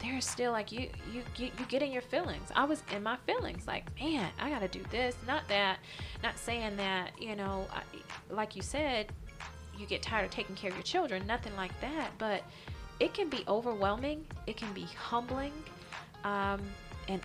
There's 0.00 0.26
still 0.26 0.52
like 0.52 0.72
you, 0.72 0.88
you, 1.12 1.22
you, 1.36 1.50
you 1.58 1.66
get 1.68 1.82
in 1.82 1.92
your 1.92 2.02
feelings. 2.02 2.48
I 2.54 2.64
was 2.64 2.82
in 2.94 3.02
my 3.02 3.16
feelings, 3.26 3.66
like 3.66 3.84
man, 4.00 4.30
I 4.40 4.48
gotta 4.48 4.68
do 4.68 4.82
this. 4.90 5.14
Not 5.26 5.46
that, 5.48 5.78
not 6.22 6.38
saying 6.38 6.76
that, 6.76 7.10
you 7.20 7.36
know, 7.36 7.66
I, 7.70 7.82
like 8.32 8.56
you 8.56 8.62
said, 8.62 9.12
you 9.76 9.86
get 9.86 10.00
tired 10.00 10.24
of 10.24 10.30
taking 10.30 10.56
care 10.56 10.70
of 10.70 10.76
your 10.76 10.82
children, 10.82 11.26
nothing 11.26 11.54
like 11.56 11.78
that. 11.82 12.10
But 12.16 12.42
it 13.00 13.14
can 13.14 13.28
be 13.28 13.44
overwhelming, 13.48 14.24
it 14.46 14.56
can 14.56 14.72
be 14.72 14.86
humbling, 14.96 15.52
um, 16.24 16.60
and 17.08 17.20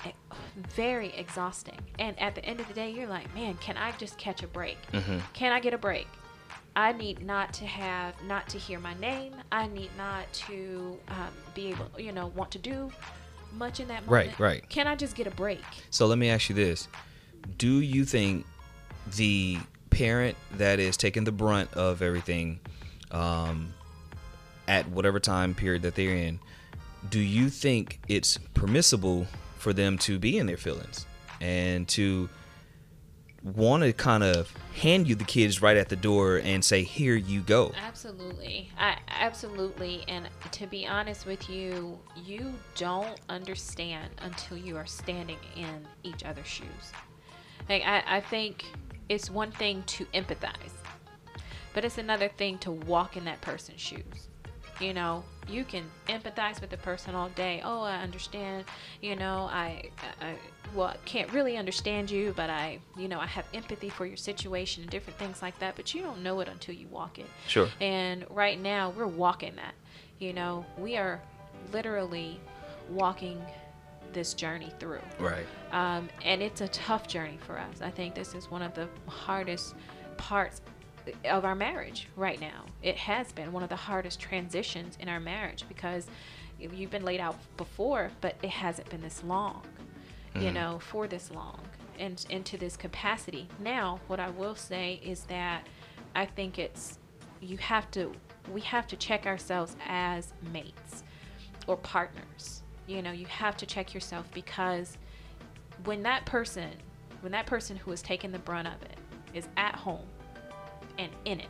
very 0.76 1.10
exhausting. 1.16 1.78
And 1.98 2.20
at 2.20 2.36
the 2.36 2.46
end 2.46 2.60
of 2.60 2.68
the 2.68 2.74
day, 2.74 2.92
you're 2.92 3.08
like, 3.08 3.34
man, 3.34 3.56
can 3.56 3.78
I 3.78 3.92
just 3.94 4.18
catch 4.18 4.44
a 4.44 4.48
break? 4.48 4.78
hmm 4.94 5.20
Can 5.34 5.52
I 5.52 5.60
get 5.60 5.74
a 5.74 5.78
break? 5.78 6.08
I 6.76 6.94
need 6.94 7.26
not 7.26 7.54
to 7.56 7.66
have, 7.66 8.14
not 8.28 8.48
to 8.50 8.58
hear 8.58 8.80
my 8.80 8.94
name. 8.96 9.34
I 9.52 9.68
need 9.68 9.90
not 9.98 10.32
to 10.48 10.98
um, 11.10 11.28
be 11.54 11.68
able, 11.68 11.88
you 11.98 12.12
know, 12.12 12.28
want 12.28 12.52
to 12.52 12.60
do 12.60 12.90
much 13.54 13.80
in 13.82 13.88
that 13.90 14.06
moment. 14.06 14.38
Right, 14.38 14.40
right. 14.40 14.70
Can 14.70 14.88
I 14.88 14.96
just 14.96 15.16
get 15.16 15.28
a 15.28 15.32
break? 15.32 15.64
So 15.90 16.06
let 16.06 16.18
me 16.18 16.30
ask 16.30 16.48
you 16.48 16.56
this: 16.56 16.88
Do 17.58 17.82
you 17.82 18.06
think 18.06 18.46
the 19.18 19.58
parent 19.90 20.38
that 20.54 20.80
is 20.80 20.96
taking 20.96 21.26
the 21.26 21.32
brunt 21.34 21.74
of 21.74 22.02
everything, 22.02 22.60
um, 23.12 23.74
at 24.68 24.90
whatever 24.90 25.20
time 25.20 25.54
period 25.54 25.82
that 25.84 25.96
they're 25.96 26.16
in, 26.16 26.40
do 27.10 27.20
you 27.20 27.50
think 27.50 28.00
it's 28.08 28.38
permissible 28.54 29.28
for 29.58 29.74
them 29.74 29.98
to 30.00 30.20
be 30.20 30.38
in 30.38 30.46
their 30.46 30.58
feelings 30.58 31.06
and 31.40 31.88
to 31.88 32.30
want 33.44 33.82
to 33.82 33.92
kind 33.94 34.24
of 34.24 34.54
hand 34.76 35.08
you 35.08 35.16
the 35.16 35.24
kids 35.24 35.62
right 35.62 35.78
at 35.78 35.90
the 35.90 35.96
door 35.96 36.38
and 36.38 36.64
say, 36.64 36.84
"Here 36.84 37.16
you 37.16 37.42
go"? 37.42 37.74
Absolutely. 37.76 38.70
I 38.78 38.98
absolutely 39.08 40.04
and 40.08 40.30
to 40.52 40.68
be 40.68 40.86
honest 40.86 41.26
with 41.26 41.50
you, 41.50 42.00
you 42.16 42.54
don't 42.76 43.20
understand 43.30 44.12
until 44.20 44.58
you 44.58 44.78
are 44.78 44.86
standing 44.86 45.40
in 45.56 45.88
each 46.04 46.24
other's 46.24 46.48
shoes. 46.48 46.92
Like 47.68 47.84
I, 47.84 48.04
I 48.06 48.20
think 48.22 48.66
it's 49.10 49.30
one 49.30 49.52
thing 49.52 49.84
to 49.88 50.06
empathize, 50.08 50.74
but 51.74 51.84
it's 51.84 51.98
another 51.98 52.30
thing 52.30 52.58
to 52.60 52.72
walk 52.72 53.18
in 53.18 53.26
that 53.26 53.42
person's 53.42 53.82
shoes. 53.82 54.30
You 54.80 54.94
know, 54.94 55.24
you 55.48 55.64
can 55.64 55.84
empathize 56.08 56.62
with 56.62 56.70
the 56.70 56.78
person 56.78 57.14
all 57.14 57.30
day. 57.30 57.62
Oh, 57.64 57.82
I 57.82 57.98
understand. 57.98 58.66
You 59.02 59.16
know, 59.16 59.50
I, 59.52 59.90
I, 60.22 60.36
well, 60.74 60.96
can't 61.06 61.32
really 61.32 61.58
understand 61.58 62.10
you, 62.10 62.34
but 62.36 62.50
I, 62.50 62.80
you 62.98 63.08
know, 63.08 63.20
I 63.20 63.28
have 63.28 63.46
empathy 63.54 63.90
for 63.90 64.06
your 64.06 64.18
situation 64.18 64.84
and 64.84 64.92
different 64.92 65.20
things 65.20 65.42
like 65.42 65.58
that. 65.60 65.76
But 65.76 65.94
you 65.94 66.02
don't 66.02 66.24
know 66.24 66.40
it 66.40 66.48
until 66.48 66.74
you 66.76 66.88
walk 66.88 67.20
it. 67.20 67.28
Sure. 67.48 67.70
And 67.80 68.26
right 68.30 68.60
now, 68.60 68.92
we're 68.92 69.08
walking 69.08 69.56
that. 69.58 69.74
You 70.20 70.34
know, 70.34 70.66
we 70.78 70.98
are 70.98 71.22
literally 71.72 72.40
walking 72.90 73.42
this 74.14 74.34
journey 74.34 74.72
through. 74.80 75.02
Right. 75.20 75.46
Um, 75.72 76.10
and 76.24 76.42
it's 76.42 76.62
a 76.62 76.68
tough 76.70 77.08
journey 77.08 77.38
for 77.46 77.58
us. 77.58 77.82
I 77.82 77.90
think 77.90 78.16
this 78.16 78.34
is 78.36 78.50
one 78.50 78.62
of 78.62 78.74
the 78.74 78.88
hardest 79.08 79.76
parts 80.18 80.62
of 81.26 81.46
our 81.46 81.56
marriage 81.56 82.08
right 82.16 82.40
now. 82.40 82.66
It 82.82 82.98
has 82.98 83.32
been 83.32 83.52
one 83.52 83.64
of 83.64 83.70
the 83.70 83.76
hardest 83.76 84.20
transitions 84.20 84.98
in 85.00 85.10
our 85.10 85.20
marriage 85.20 85.66
because 85.68 86.08
you've 86.60 86.92
been 86.92 87.06
laid 87.06 87.20
out 87.20 87.36
before, 87.58 88.12
but 88.22 88.36
it 88.44 88.50
hasn't 88.50 88.90
been 88.90 89.02
this 89.02 89.24
long, 89.24 89.64
you 90.36 90.50
Mhm. 90.50 90.54
know, 90.54 90.80
for 90.80 91.08
this 91.08 91.32
long 91.32 91.60
and 92.00 92.26
into 92.30 92.58
this 92.58 92.78
capacity. 92.78 93.48
Now, 93.60 94.00
what 94.08 94.20
I 94.20 94.30
will 94.30 94.56
say 94.56 95.00
is 95.04 95.24
that 95.26 95.68
I 96.16 96.26
think 96.26 96.60
it's 96.60 97.00
you 97.40 97.58
have 97.58 97.90
to 97.92 98.14
we 98.52 98.62
have 98.62 98.88
to 98.88 98.96
check 98.96 99.28
ourselves 99.28 99.76
as 99.88 100.34
mates 100.52 101.04
or 101.68 101.78
partners. 101.78 102.64
You 102.88 103.02
know, 103.04 103.12
you 103.12 103.28
have 103.28 103.56
to 103.58 103.66
check 103.68 103.94
yourself 103.94 104.26
because 104.34 104.98
when 105.86 106.02
that 106.04 106.26
person, 106.26 106.72
when 107.22 107.32
that 107.34 107.46
person 107.46 107.78
who 107.78 107.92
is 107.92 108.02
taking 108.02 108.32
the 108.32 108.40
brunt 108.40 108.68
of 108.68 108.82
it 108.82 108.98
is 109.34 109.48
at 109.58 109.76
home 109.76 110.08
and 111.02 111.12
in 111.26 111.40
it, 111.40 111.50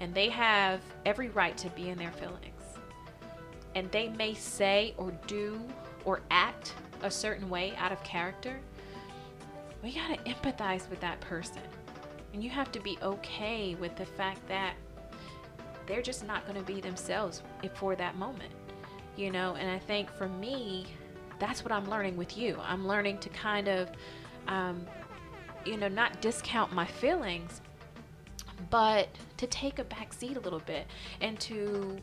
and 0.00 0.14
they 0.14 0.28
have 0.28 0.80
every 1.04 1.28
right 1.28 1.56
to 1.58 1.68
be 1.70 1.90
in 1.90 1.98
their 1.98 2.12
feelings, 2.12 2.62
and 3.74 3.90
they 3.90 4.08
may 4.08 4.34
say 4.34 4.94
or 4.96 5.12
do 5.26 5.60
or 6.04 6.20
act 6.30 6.74
a 7.02 7.10
certain 7.10 7.50
way 7.50 7.74
out 7.76 7.92
of 7.92 8.02
character, 8.04 8.58
we 9.82 9.92
gotta 9.92 10.16
empathize 10.22 10.88
with 10.88 11.00
that 11.00 11.20
person. 11.20 11.62
And 12.32 12.42
you 12.42 12.50
have 12.50 12.70
to 12.72 12.80
be 12.80 12.98
okay 13.02 13.74
with 13.74 13.96
the 13.96 14.06
fact 14.06 14.46
that 14.48 14.74
they're 15.86 16.02
just 16.02 16.26
not 16.26 16.46
gonna 16.46 16.62
be 16.62 16.80
themselves 16.80 17.42
for 17.74 17.94
that 17.96 18.16
moment 18.16 18.52
you 19.16 19.30
know? 19.30 19.56
And 19.58 19.70
i 19.70 19.78
think 19.78 20.10
for 20.12 20.28
me 20.28 20.86
that's 21.38 21.64
what 21.64 21.72
i'm 21.72 21.88
learning 21.90 22.16
with 22.16 22.38
you. 22.38 22.58
I'm 22.62 22.86
learning 22.86 23.18
to 23.18 23.28
kind 23.30 23.68
of 23.68 23.90
um, 24.48 24.86
you 25.64 25.76
know 25.76 25.88
not 25.88 26.20
discount 26.20 26.72
my 26.72 26.86
feelings 26.86 27.60
but 28.70 29.08
to 29.36 29.46
take 29.46 29.78
a 29.78 29.84
back 29.84 30.12
seat 30.12 30.36
a 30.36 30.40
little 30.40 30.60
bit 30.60 30.86
and 31.20 31.38
to 31.40 31.98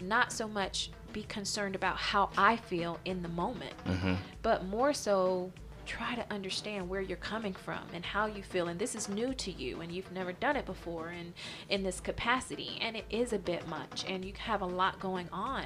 not 0.00 0.32
so 0.32 0.46
much 0.46 0.90
be 1.12 1.22
concerned 1.24 1.74
about 1.74 1.96
how 1.96 2.28
i 2.36 2.56
feel 2.56 2.98
in 3.04 3.22
the 3.22 3.28
moment 3.28 3.74
Mm-hmm. 3.86 4.14
but 4.42 4.64
more 4.66 4.92
so 4.92 5.50
try 5.86 6.16
to 6.16 6.26
understand 6.34 6.88
where 6.88 7.00
you're 7.00 7.16
coming 7.16 7.52
from 7.54 7.78
and 7.94 8.04
how 8.04 8.26
you 8.26 8.42
feel 8.42 8.66
and 8.66 8.76
this 8.78 8.96
is 8.96 9.08
new 9.08 9.32
to 9.34 9.52
you 9.52 9.80
and 9.82 9.92
you've 9.92 10.10
never 10.10 10.32
done 10.32 10.56
it 10.56 10.66
before 10.66 11.10
and 11.10 11.32
in 11.68 11.84
this 11.84 12.00
capacity 12.00 12.76
and 12.82 12.96
it 12.96 13.04
is 13.08 13.32
a 13.32 13.38
bit 13.38 13.66
much 13.68 14.04
and 14.08 14.24
you 14.24 14.32
have 14.36 14.62
a 14.62 14.66
lot 14.66 14.98
going 14.98 15.28
on 15.30 15.62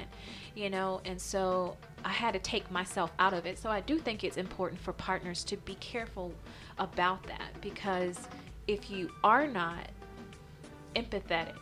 you 0.53 0.69
know 0.69 1.01
and 1.05 1.19
so 1.19 1.75
i 2.05 2.09
had 2.09 2.33
to 2.33 2.39
take 2.39 2.69
myself 2.69 3.11
out 3.17 3.33
of 3.33 3.47
it 3.47 3.57
so 3.57 3.67
i 3.71 3.81
do 3.81 3.97
think 3.97 4.23
it's 4.23 4.37
important 4.37 4.79
for 4.79 4.93
partners 4.93 5.43
to 5.43 5.57
be 5.57 5.73
careful 5.79 6.31
about 6.77 7.23
that 7.23 7.49
because 7.59 8.19
if 8.67 8.91
you 8.91 9.09
are 9.23 9.47
not 9.47 9.87
empathetic 10.95 11.55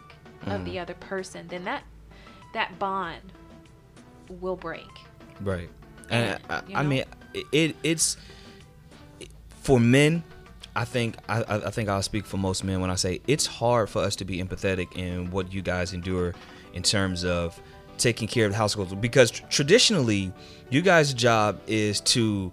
of 0.47 0.63
the 0.65 0.71
mm-hmm. 0.71 0.81
other 0.81 0.93
person 0.95 1.47
then 1.49 1.63
that 1.65 1.83
that 2.53 2.77
bond 2.79 3.21
will 4.41 4.55
break 4.55 4.87
Right. 5.41 5.69
And 6.09 6.33
And, 6.33 6.41
I, 6.49 6.61
you 6.67 6.75
I 6.75 6.83
mean, 6.83 7.03
it, 7.33 7.45
it 7.51 7.75
it's 7.83 8.17
for 9.61 9.79
men. 9.79 10.23
I 10.75 10.85
think 10.85 11.17
I, 11.27 11.41
I 11.43 11.55
I 11.67 11.69
think 11.71 11.89
I'll 11.89 12.01
speak 12.01 12.25
for 12.25 12.37
most 12.37 12.63
men 12.63 12.81
when 12.81 12.89
I 12.89 12.95
say 12.95 13.21
it's 13.27 13.45
hard 13.45 13.89
for 13.89 14.01
us 14.01 14.15
to 14.17 14.25
be 14.25 14.41
empathetic 14.41 14.95
in 14.95 15.31
what 15.31 15.51
you 15.51 15.61
guys 15.61 15.93
endure 15.93 16.33
in 16.73 16.83
terms 16.83 17.25
of 17.25 17.59
taking 17.97 18.27
care 18.27 18.45
of 18.45 18.51
the 18.51 18.57
household 18.57 19.01
because 19.01 19.29
tr- 19.29 19.43
traditionally 19.49 20.31
you 20.69 20.81
guys' 20.81 21.13
job 21.13 21.59
is 21.67 21.99
to 21.99 22.51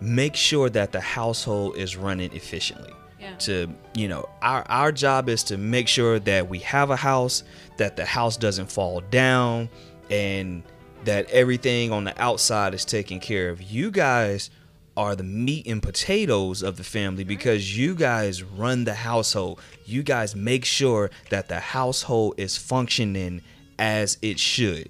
make 0.00 0.34
sure 0.34 0.68
that 0.70 0.90
the 0.90 1.00
household 1.00 1.76
is 1.76 1.96
running 1.96 2.32
efficiently 2.32 2.92
Yeah. 3.20 3.34
to 3.36 3.74
you 3.94 4.08
know 4.08 4.28
our 4.42 4.64
our 4.68 4.92
job 4.92 5.28
is 5.28 5.42
to 5.44 5.56
make 5.56 5.88
sure 5.88 6.18
that 6.20 6.48
we 6.48 6.60
have 6.60 6.90
a 6.90 6.96
house 6.96 7.42
that 7.76 7.96
the 7.96 8.04
house 8.04 8.36
doesn't 8.36 8.70
fall 8.70 9.00
down 9.00 9.68
and 10.10 10.62
that 11.04 11.28
everything 11.30 11.92
on 11.92 12.04
the 12.04 12.20
outside 12.22 12.74
is 12.74 12.84
taken 12.84 13.20
care 13.20 13.50
of. 13.50 13.62
You 13.62 13.90
guys 13.90 14.50
are 14.96 15.14
the 15.14 15.22
meat 15.22 15.66
and 15.66 15.82
potatoes 15.82 16.62
of 16.62 16.76
the 16.76 16.84
family 16.84 17.22
because 17.24 17.76
you 17.76 17.94
guys 17.94 18.42
run 18.42 18.84
the 18.84 18.94
household. 18.94 19.60
You 19.84 20.02
guys 20.02 20.34
make 20.34 20.64
sure 20.64 21.10
that 21.30 21.48
the 21.48 21.60
household 21.60 22.34
is 22.36 22.56
functioning 22.56 23.42
as 23.78 24.18
it 24.22 24.40
should 24.40 24.88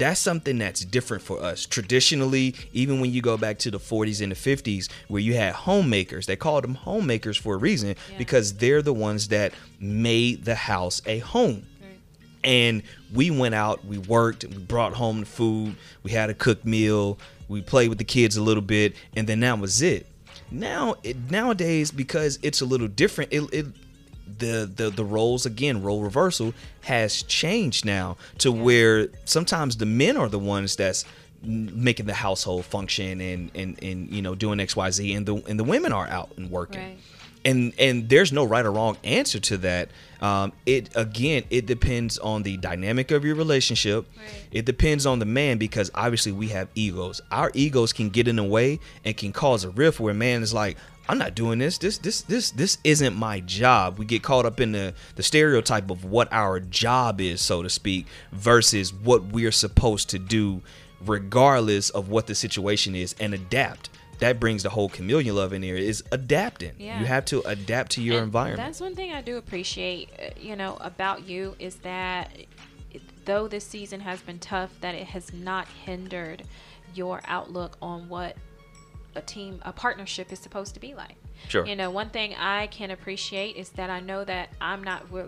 that's 0.00 0.18
something 0.18 0.58
that's 0.58 0.84
different 0.84 1.22
for 1.22 1.40
us. 1.42 1.66
Traditionally, 1.66 2.54
even 2.72 3.00
when 3.00 3.12
you 3.12 3.20
go 3.20 3.36
back 3.36 3.58
to 3.60 3.70
the 3.70 3.78
40s 3.78 4.22
and 4.22 4.32
the 4.32 4.36
50s, 4.36 4.90
where 5.08 5.20
you 5.20 5.34
had 5.34 5.54
homemakers, 5.54 6.26
they 6.26 6.36
called 6.36 6.64
them 6.64 6.74
homemakers 6.74 7.36
for 7.36 7.54
a 7.54 7.58
reason 7.58 7.90
yeah. 7.90 8.18
because 8.18 8.54
they're 8.54 8.82
the 8.82 8.94
ones 8.94 9.28
that 9.28 9.52
made 9.78 10.44
the 10.44 10.54
house 10.54 11.02
a 11.06 11.18
home. 11.18 11.66
And 12.42 12.82
we 13.12 13.30
went 13.30 13.54
out, 13.54 13.84
we 13.84 13.98
worked, 13.98 14.44
we 14.44 14.56
brought 14.56 14.94
home 14.94 15.20
the 15.20 15.26
food, 15.26 15.76
we 16.02 16.12
had 16.12 16.30
a 16.30 16.34
cooked 16.34 16.64
meal, 16.64 17.18
we 17.48 17.60
played 17.60 17.90
with 17.90 17.98
the 17.98 18.04
kids 18.04 18.38
a 18.38 18.42
little 18.42 18.62
bit, 18.62 18.94
and 19.14 19.26
then 19.26 19.40
that 19.40 19.58
was 19.58 19.82
it. 19.82 20.06
Now, 20.50 20.94
it, 21.02 21.30
nowadays, 21.30 21.90
because 21.90 22.38
it's 22.42 22.62
a 22.62 22.64
little 22.64 22.88
different, 22.88 23.30
it, 23.32 23.42
it 23.52 23.66
the 24.40 24.70
the 24.74 24.90
the 24.90 25.04
roles 25.04 25.46
again 25.46 25.82
role 25.82 26.02
reversal 26.02 26.52
has 26.82 27.22
changed 27.22 27.84
now 27.84 28.16
to 28.38 28.52
yeah. 28.52 28.62
where 28.62 29.08
sometimes 29.24 29.76
the 29.76 29.86
men 29.86 30.16
are 30.16 30.28
the 30.28 30.38
ones 30.38 30.76
that's 30.76 31.04
making 31.42 32.06
the 32.06 32.14
household 32.14 32.64
function 32.64 33.20
and 33.20 33.50
and 33.54 33.82
and 33.82 34.12
you 34.12 34.20
know 34.20 34.34
doing 34.34 34.58
xyz 34.58 35.16
and 35.16 35.26
the 35.26 35.36
and 35.48 35.58
the 35.58 35.64
women 35.64 35.92
are 35.92 36.06
out 36.08 36.30
and 36.36 36.50
working 36.50 36.80
right. 36.80 36.98
and 37.44 37.72
and 37.78 38.08
there's 38.10 38.30
no 38.30 38.44
right 38.44 38.66
or 38.66 38.72
wrong 38.72 38.98
answer 39.04 39.40
to 39.40 39.56
that 39.56 39.88
um, 40.20 40.52
it 40.66 40.90
again 40.94 41.44
it 41.48 41.64
depends 41.64 42.18
on 42.18 42.42
the 42.42 42.58
dynamic 42.58 43.10
of 43.10 43.24
your 43.24 43.36
relationship 43.36 44.06
right. 44.18 44.26
it 44.52 44.66
depends 44.66 45.06
on 45.06 45.18
the 45.18 45.24
man 45.24 45.56
because 45.56 45.90
obviously 45.94 46.32
we 46.32 46.48
have 46.48 46.68
egos 46.74 47.22
our 47.30 47.50
egos 47.54 47.94
can 47.94 48.10
get 48.10 48.28
in 48.28 48.36
the 48.36 48.44
way 48.44 48.78
and 49.04 49.16
can 49.16 49.32
cause 49.32 49.64
a 49.64 49.70
rift 49.70 49.98
where 49.98 50.12
man 50.12 50.42
is 50.42 50.52
like 50.52 50.76
I'm 51.10 51.18
not 51.18 51.34
doing 51.34 51.58
this. 51.58 51.78
This 51.78 51.98
this 51.98 52.22
this 52.22 52.52
this 52.52 52.78
isn't 52.84 53.16
my 53.16 53.40
job. 53.40 53.98
We 53.98 54.04
get 54.04 54.22
caught 54.22 54.46
up 54.46 54.60
in 54.60 54.70
the 54.70 54.94
the 55.16 55.24
stereotype 55.24 55.90
of 55.90 56.04
what 56.04 56.32
our 56.32 56.60
job 56.60 57.20
is, 57.20 57.40
so 57.40 57.62
to 57.64 57.68
speak, 57.68 58.06
versus 58.30 58.94
what 58.94 59.24
we're 59.24 59.50
supposed 59.50 60.08
to 60.10 60.20
do 60.20 60.62
regardless 61.04 61.90
of 61.90 62.10
what 62.10 62.28
the 62.28 62.34
situation 62.34 62.94
is 62.94 63.16
and 63.18 63.34
adapt. 63.34 63.90
That 64.20 64.38
brings 64.38 64.62
the 64.62 64.70
whole 64.70 64.88
chameleon 64.88 65.34
love 65.34 65.52
in 65.52 65.62
here 65.62 65.76
is 65.76 66.04
adapting. 66.12 66.74
Yeah. 66.78 67.00
You 67.00 67.06
have 67.06 67.24
to 67.26 67.40
adapt 67.40 67.92
to 67.92 68.02
your 68.02 68.18
and 68.18 68.24
environment. 68.24 68.58
That's 68.58 68.80
one 68.80 68.94
thing 68.94 69.12
I 69.12 69.22
do 69.22 69.38
appreciate, 69.38 70.10
uh, 70.16 70.30
you 70.38 70.54
know, 70.56 70.76
about 70.80 71.26
you 71.26 71.56
is 71.58 71.76
that 71.76 72.30
though 73.24 73.48
this 73.48 73.64
season 73.64 73.98
has 74.00 74.20
been 74.20 74.38
tough, 74.38 74.70
that 74.82 74.94
it 74.94 75.06
has 75.08 75.32
not 75.32 75.66
hindered 75.68 76.44
your 76.94 77.22
outlook 77.24 77.78
on 77.80 78.08
what 78.08 78.36
a 79.14 79.22
team, 79.22 79.60
a 79.62 79.72
partnership 79.72 80.32
is 80.32 80.38
supposed 80.38 80.74
to 80.74 80.80
be 80.80 80.94
like. 80.94 81.16
Sure. 81.48 81.66
You 81.66 81.76
know, 81.76 81.90
one 81.90 82.10
thing 82.10 82.34
I 82.34 82.66
can 82.68 82.90
appreciate 82.90 83.56
is 83.56 83.70
that 83.70 83.90
I 83.90 84.00
know 84.00 84.24
that 84.24 84.50
I'm 84.60 84.84
not 84.84 85.06
uh, 85.14 85.24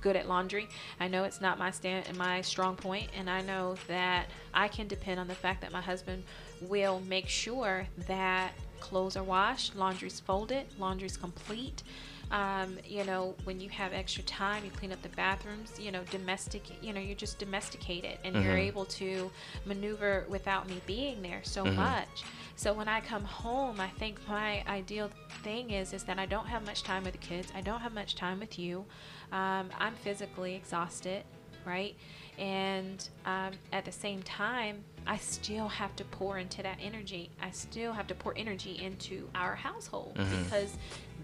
good 0.00 0.16
at 0.16 0.28
laundry. 0.28 0.68
I 1.00 1.08
know 1.08 1.24
it's 1.24 1.40
not 1.40 1.58
my 1.58 1.70
stand 1.70 2.06
and 2.08 2.16
my 2.16 2.40
strong 2.40 2.76
point, 2.76 3.10
and 3.16 3.28
I 3.28 3.42
know 3.42 3.76
that 3.88 4.26
I 4.54 4.68
can 4.68 4.86
depend 4.86 5.18
on 5.18 5.28
the 5.28 5.34
fact 5.34 5.60
that 5.62 5.72
my 5.72 5.80
husband 5.80 6.22
will 6.60 7.00
make 7.08 7.28
sure 7.28 7.86
that 8.06 8.52
clothes 8.80 9.16
are 9.16 9.24
washed, 9.24 9.74
laundry's 9.76 10.20
folded, 10.20 10.66
laundry's 10.78 11.16
complete. 11.16 11.82
Um, 12.30 12.78
you 12.84 13.04
know, 13.04 13.36
when 13.44 13.60
you 13.60 13.68
have 13.68 13.92
extra 13.92 14.22
time, 14.24 14.64
you 14.64 14.70
clean 14.72 14.92
up 14.92 15.00
the 15.02 15.08
bathrooms, 15.10 15.78
you 15.78 15.92
know, 15.92 16.02
domestic, 16.10 16.62
you 16.82 16.92
know, 16.92 17.00
you're 17.00 17.14
just 17.14 17.38
domesticated 17.38 18.18
and 18.24 18.34
mm-hmm. 18.34 18.44
you're 18.44 18.56
able 18.56 18.84
to 18.86 19.30
maneuver 19.64 20.24
without 20.28 20.68
me 20.68 20.80
being 20.86 21.22
there 21.22 21.40
so 21.42 21.64
mm-hmm. 21.64 21.76
much. 21.76 22.24
So 22.56 22.72
when 22.72 22.88
I 22.88 23.02
come 23.02 23.22
home, 23.22 23.80
I 23.80 23.88
think 23.88 24.18
my 24.26 24.64
ideal 24.66 25.10
thing 25.42 25.70
is 25.70 25.92
is 25.92 26.04
that 26.04 26.18
I 26.18 26.24
don't 26.24 26.46
have 26.46 26.64
much 26.64 26.82
time 26.82 27.04
with 27.04 27.12
the 27.12 27.18
kids. 27.18 27.52
I 27.54 27.60
don't 27.60 27.80
have 27.80 27.92
much 27.92 28.16
time 28.16 28.40
with 28.40 28.58
you. 28.58 28.84
Um, 29.30 29.68
I'm 29.78 29.94
physically 29.94 30.54
exhausted, 30.54 31.24
right? 31.66 31.94
And 32.38 33.06
um, 33.26 33.52
at 33.72 33.84
the 33.84 33.92
same 33.92 34.22
time, 34.22 34.82
I 35.06 35.18
still 35.18 35.68
have 35.68 35.94
to 35.96 36.04
pour 36.04 36.38
into 36.38 36.62
that 36.62 36.78
energy. 36.80 37.30
I 37.42 37.50
still 37.50 37.92
have 37.92 38.06
to 38.06 38.14
pour 38.14 38.32
energy 38.36 38.80
into 38.82 39.28
our 39.34 39.54
household 39.54 40.16
mm-hmm. 40.16 40.42
because 40.44 40.76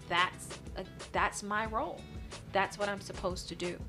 that's 0.07 0.59
a, 0.77 0.85
that's 1.11 1.41
my 1.41 1.65
role. 1.65 1.99
That's 2.51 2.77
what 2.77 2.89
I'm 2.89 3.01
supposed 3.01 3.49
to 3.49 3.55
do. 3.55 3.79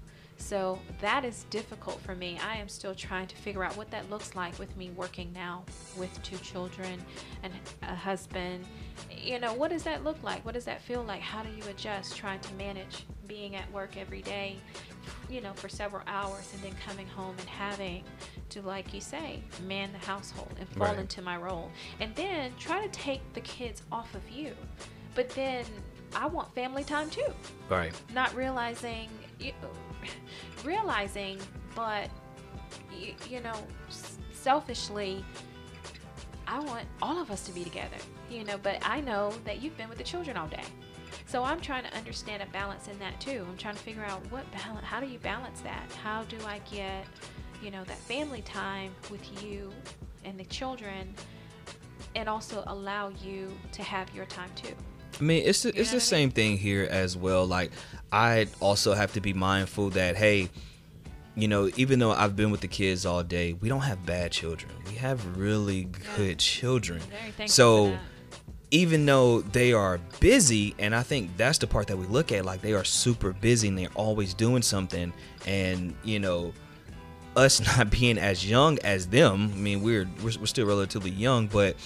So 0.45 0.79
that 1.01 1.25
is 1.25 1.45
difficult 1.49 1.99
for 2.03 2.15
me. 2.15 2.39
I 2.47 2.57
am 2.57 2.69
still 2.69 2.95
trying 2.95 3.29
to 3.29 3.37
figure 3.37 3.65
out 3.65 3.79
what 3.79 3.91
that 3.93 4.11
looks 4.11 4.37
like 4.37 4.59
with 4.59 4.77
me 4.77 4.91
working 4.91 5.33
now 5.33 5.65
with 5.97 6.23
two 6.23 6.37
children 6.37 7.03
and 7.43 7.51
a 7.81 7.95
husband. 7.95 8.67
You 9.11 9.39
know, 9.39 9.55
what 9.55 9.71
does 9.71 9.85
that 9.85 10.05
look 10.05 10.23
like? 10.23 10.45
What 10.45 10.53
does 10.53 10.67
that 10.67 10.83
feel 10.83 11.03
like? 11.03 11.23
How 11.23 11.43
do 11.43 11.49
you 11.49 11.63
adjust 11.71 12.15
trying 12.15 12.41
to 12.41 12.53
manage 12.57 13.07
being 13.27 13.57
at 13.57 13.73
work 13.73 13.97
every 13.97 14.21
day, 14.21 14.59
you 15.31 15.41
know, 15.41 15.55
for 15.55 15.71
several 15.71 16.03
hours 16.07 16.53
and 16.53 16.63
then 16.63 16.79
coming 16.87 17.09
home 17.09 17.35
and 17.39 17.49
having 17.49 18.05
to, 18.51 18.61
like 18.61 18.93
you 18.93 19.01
say, 19.01 19.43
man 19.67 19.93
the 19.93 20.07
household 20.07 20.53
and 20.61 20.69
fall 20.69 20.89
right. 20.89 20.99
into 20.99 21.23
my 21.23 21.39
role. 21.39 21.71
And 22.01 22.15
then 22.17 22.53
try 22.59 22.87
to 22.87 22.89
take 22.91 23.23
the 23.33 23.41
kids 23.41 23.83
off 23.91 24.15
of 24.15 24.29
you. 24.29 24.53
But 25.15 25.31
then 25.31 25.65
I 26.15 26.27
want 26.27 26.55
family 26.55 26.85
time 26.85 27.09
too. 27.09 27.33
Right. 27.71 27.95
Not 28.13 28.35
realizing 28.35 29.09
you, 29.41 29.53
realizing, 30.65 31.39
but 31.75 32.11
you, 32.99 33.15
you 33.29 33.41
know, 33.41 33.57
selfishly, 34.33 35.25
I 36.47 36.59
want 36.61 36.87
all 37.01 37.21
of 37.21 37.31
us 37.31 37.45
to 37.47 37.53
be 37.53 37.65
together, 37.65 37.97
you 38.31 38.45
know, 38.45 38.59
but 38.63 38.79
I 38.87 39.01
know 39.01 39.33
that 39.45 39.63
you've 39.63 39.77
been 39.77 39.89
with 39.89 39.99
the 39.99 40.05
children 40.05 40.37
all 40.37 40.49
day. 40.49 40.65
So 41.27 41.43
I'm 41.43 41.61
trying 41.61 41.85
to 41.85 41.97
understand 41.97 42.43
a 42.43 42.47
balance 42.47 42.89
in 42.89 42.99
that 42.99 43.19
too. 43.21 43.47
I'm 43.49 43.57
trying 43.57 43.75
to 43.75 43.81
figure 43.81 44.05
out 44.05 44.21
what 44.31 44.45
balance, 44.53 44.85
how 44.85 45.01
do 45.01 45.07
you 45.07 45.19
balance 45.19 45.61
that? 45.61 45.91
How 46.03 46.23
do 46.25 46.37
I 46.47 46.61
get, 46.71 47.07
you 47.63 47.71
know, 47.71 47.85
that 47.85 47.99
family 47.99 48.43
time 48.43 48.95
with 49.11 49.43
you 49.43 49.73
and 50.25 50.39
the 50.39 50.45
children 50.45 51.15
and 52.15 52.29
also 52.29 52.63
allow 52.67 53.09
you 53.23 53.51
to 53.73 53.83
have 53.83 54.15
your 54.15 54.27
time 54.27 54.51
too? 54.55 54.75
I 55.21 55.23
mean, 55.23 55.43
it's 55.47 55.63
the, 55.63 55.79
it's 55.79 55.93
the 55.93 56.01
same 56.01 56.31
thing 56.31 56.59
here 56.59 56.87
as 56.91 57.17
well. 57.17 57.47
Like, 57.47 57.71
I 58.11 58.47
also 58.61 58.95
have 58.95 59.13
to 59.15 59.21
be 59.21 59.33
mindful 59.33 59.91
that 59.91 60.17
hey, 60.17 60.49
you 61.37 61.49
know, 61.49 61.69
even 61.77 61.99
though 61.99 62.13
I've 62.13 62.37
been 62.37 62.51
with 62.51 62.61
the 62.61 62.69
kids 62.69 63.05
all 63.05 63.23
day, 63.23 63.55
we 63.55 63.69
don't 63.69 63.81
have 63.81 64.05
bad 64.07 64.31
children. 64.31 64.71
We 64.87 64.95
have 64.97 65.37
really 65.37 65.89
good 66.17 66.39
children. 66.39 67.01
So 67.47 67.97
even 68.71 69.07
though 69.07 69.41
they 69.41 69.73
are 69.73 69.99
busy, 70.21 70.75
and 70.79 70.95
I 70.95 71.03
think 71.03 71.37
that's 71.37 71.59
the 71.59 71.67
part 71.67 71.89
that 71.89 71.97
we 71.97 72.07
look 72.07 72.33
at, 72.33 72.45
like 72.45 72.61
they 72.61 72.73
are 72.73 72.85
super 72.85 73.33
busy 73.33 73.69
and 73.69 73.79
they're 73.79 73.89
always 73.95 74.35
doing 74.35 74.63
something, 74.63 75.13
and 75.47 75.95
you 76.05 76.19
know, 76.19 76.53
us 77.37 77.61
not 77.77 77.91
being 77.91 78.19
as 78.19 78.49
young 78.49 78.79
as 78.85 79.09
them. 79.09 79.51
I 79.53 79.57
mean, 79.57 79.83
we're 79.83 80.09
we're, 80.23 80.33
we're 80.39 80.47
still 80.47 80.67
relatively 80.67 81.11
young, 81.11 81.47
but 81.47 81.77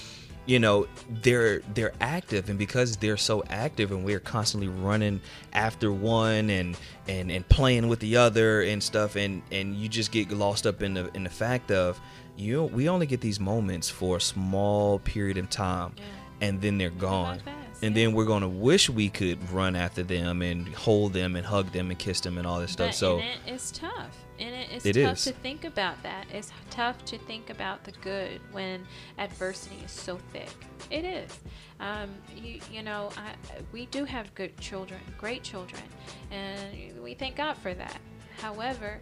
you 0.48 0.58
know 0.58 0.88
they're 1.22 1.60
they're 1.74 1.92
active 2.00 2.48
and 2.48 2.58
because 2.58 2.96
they're 2.96 3.18
so 3.18 3.44
active 3.50 3.92
and 3.92 4.02
we're 4.02 4.18
constantly 4.18 4.66
running 4.66 5.20
after 5.52 5.92
one 5.92 6.48
and 6.48 6.76
and 7.06 7.30
and 7.30 7.46
playing 7.50 7.86
with 7.86 8.00
the 8.00 8.16
other 8.16 8.62
and 8.62 8.82
stuff 8.82 9.14
and 9.14 9.42
and 9.52 9.76
you 9.76 9.90
just 9.90 10.10
get 10.10 10.30
lost 10.32 10.66
up 10.66 10.82
in 10.82 10.94
the 10.94 11.14
in 11.14 11.22
the 11.22 11.30
fact 11.30 11.70
of 11.70 12.00
you 12.36 12.64
we 12.64 12.88
only 12.88 13.04
get 13.04 13.20
these 13.20 13.38
moments 13.38 13.90
for 13.90 14.16
a 14.16 14.20
small 14.20 14.98
period 15.00 15.36
of 15.36 15.50
time 15.50 15.92
yeah. 15.98 16.48
and 16.48 16.62
then 16.62 16.78
they're 16.78 16.88
gone 16.88 17.38
and 17.82 17.94
then 17.94 18.12
we're 18.12 18.24
gonna 18.24 18.48
wish 18.48 18.90
we 18.90 19.08
could 19.08 19.50
run 19.50 19.76
after 19.76 20.02
them 20.02 20.42
and 20.42 20.68
hold 20.68 21.12
them 21.12 21.36
and 21.36 21.46
hug 21.46 21.72
them 21.72 21.90
and 21.90 21.98
kiss 21.98 22.20
them 22.20 22.38
and 22.38 22.46
all 22.46 22.60
this 22.60 22.72
stuff. 22.72 22.88
But 22.88 22.94
so 22.94 23.22
it's 23.46 23.70
tough, 23.70 24.16
and 24.38 24.54
it's 24.54 24.84
it 24.84 24.94
tough 24.94 25.16
is. 25.16 25.24
to 25.24 25.32
think 25.32 25.64
about 25.64 26.02
that. 26.02 26.26
It's 26.32 26.50
tough 26.70 27.04
to 27.06 27.18
think 27.18 27.50
about 27.50 27.84
the 27.84 27.92
good 27.92 28.40
when 28.52 28.84
adversity 29.18 29.76
is 29.84 29.90
so 29.90 30.18
thick. 30.32 30.50
It 30.90 31.04
is. 31.04 31.38
Um, 31.80 32.10
you 32.34 32.60
you 32.70 32.82
know 32.82 33.10
I, 33.16 33.32
we 33.72 33.86
do 33.86 34.04
have 34.04 34.34
good 34.34 34.56
children, 34.58 35.00
great 35.16 35.42
children, 35.42 35.82
and 36.30 37.02
we 37.02 37.14
thank 37.14 37.36
God 37.36 37.56
for 37.56 37.74
that. 37.74 38.00
However, 38.40 38.98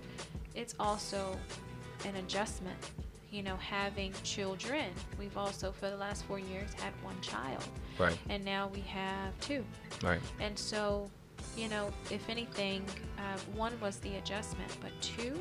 it's 0.55 0.75
also 0.79 1.39
an 2.05 2.17
adjustment 2.17 2.77
you 3.37 3.43
know, 3.43 3.57
having 3.57 4.15
children. 4.25 4.87
We've 5.19 5.37
also, 5.37 5.71
for 5.71 5.91
the 5.91 5.97
last 5.97 6.25
four 6.25 6.39
years, 6.39 6.73
had 6.73 6.95
one 7.03 7.21
child. 7.21 7.63
Right. 7.99 8.17
And 8.31 8.43
now 8.43 8.71
we 8.73 8.81
have 8.81 9.39
two. 9.41 9.63
Right. 10.03 10.21
And 10.41 10.59
so, 10.59 11.11
you 11.55 11.69
know, 11.69 11.93
if 12.11 12.31
anything, 12.31 12.83
uh, 13.19 13.39
one 13.55 13.79
was 13.79 13.99
the 13.99 14.17
adjustment, 14.17 14.75
but 14.81 14.91
two, 15.03 15.39